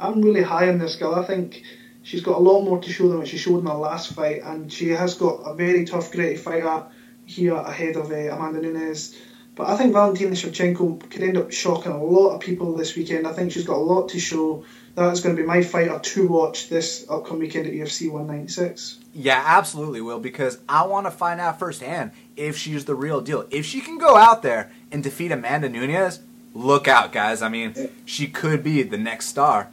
[0.00, 1.14] I'm really high on this girl.
[1.14, 1.62] I think
[2.02, 4.42] she's got a lot more to show than what she showed in her last fight,
[4.42, 6.84] and she has got a very tough, gritty fighter
[7.24, 9.16] here ahead of uh, Amanda Nunes.
[9.54, 13.26] But I think Valentina Shevchenko could end up shocking a lot of people this weekend.
[13.26, 14.64] I think she's got a lot to show.
[14.94, 18.98] That is going to be my fighter to watch this upcoming weekend at UFC 196.
[19.14, 23.46] Yeah, absolutely, Will, because I want to find out firsthand if she's the real deal.
[23.50, 26.20] If she can go out there and defeat Amanda Nunes,
[26.54, 27.42] look out, guys.
[27.42, 27.74] I mean,
[28.04, 29.68] she could be the next star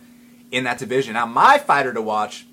[0.52, 1.14] in that division.
[1.14, 2.46] Now, my fighter to watch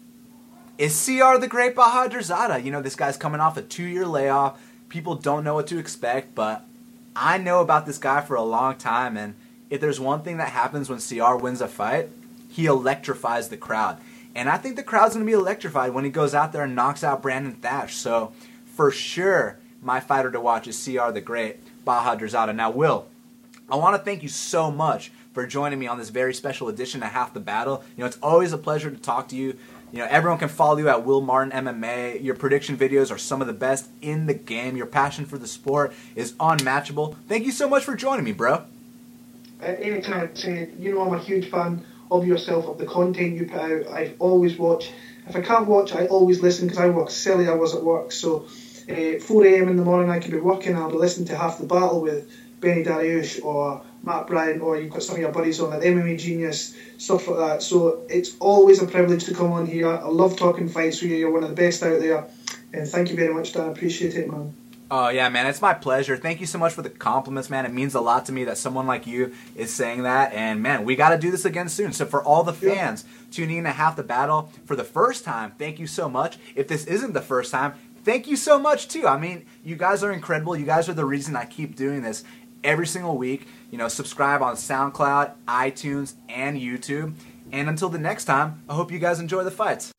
[0.78, 2.62] is Siyar the Great Bahadurzada.
[2.62, 4.60] You know, this guy's coming off a two year layoff.
[4.88, 6.64] People don't know what to expect, but
[7.14, 9.34] I know about this guy for a long time, and
[9.70, 12.08] if there's one thing that happens when Siyar wins a fight,
[12.50, 13.98] he electrifies the crowd.
[14.34, 16.76] And I think the crowd's going to be electrified when he goes out there and
[16.76, 17.94] knocks out Brandon Thatch.
[17.94, 18.32] So,
[18.66, 21.56] for sure, my fighter to watch is Siyar the Great,
[21.86, 22.54] Bahadurzada.
[22.54, 23.06] Now, Will,
[23.70, 27.02] I want to thank you so much for joining me on this very special edition
[27.02, 27.84] of Half the Battle.
[27.94, 29.58] You know, it's always a pleasure to talk to you.
[29.92, 32.24] You know, everyone can follow you at Will Martin MMA.
[32.24, 34.78] Your prediction videos are some of the best in the game.
[34.78, 37.18] Your passion for the sport is unmatchable.
[37.28, 38.64] Thank you so much for joining me, bro.
[39.60, 40.30] At any anytime,
[40.78, 43.88] you know, I'm a huge fan of yourself, of the content you put out.
[43.88, 44.90] I always watch.
[45.28, 48.10] If I can't watch, I always listen because I work silly hours at work.
[48.10, 48.46] So,
[48.88, 49.68] uh, 4 a.m.
[49.68, 52.26] in the morning, I could be working I'll be listening to Half the Battle with
[52.60, 56.18] Benny Dariush or Matt Bryan, or you've got some of your buddies on at MMA
[56.18, 57.62] Genius, stuff like that.
[57.62, 59.88] So, it's always a privilege to come on here.
[59.88, 61.16] I love talking fights with you.
[61.16, 62.26] You're one of the best out there.
[62.72, 63.68] And thank you very much, Dan.
[63.68, 64.54] I appreciate it, man.
[64.88, 65.46] Oh, yeah, man.
[65.46, 66.16] It's my pleasure.
[66.16, 67.66] Thank you so much for the compliments, man.
[67.66, 70.32] It means a lot to me that someone like you is saying that.
[70.32, 71.92] And, man, we got to do this again soon.
[71.92, 73.26] So, for all the fans yeah.
[73.32, 76.38] tuning in to Half the Battle for the first time, thank you so much.
[76.54, 77.74] If this isn't the first time,
[78.04, 79.08] thank you so much, too.
[79.08, 80.56] I mean, you guys are incredible.
[80.56, 82.22] You guys are the reason I keep doing this
[82.64, 83.46] every single week.
[83.70, 87.14] You know, subscribe on SoundCloud, iTunes, and YouTube.
[87.52, 89.92] And until the next time, I hope you guys enjoy the fights.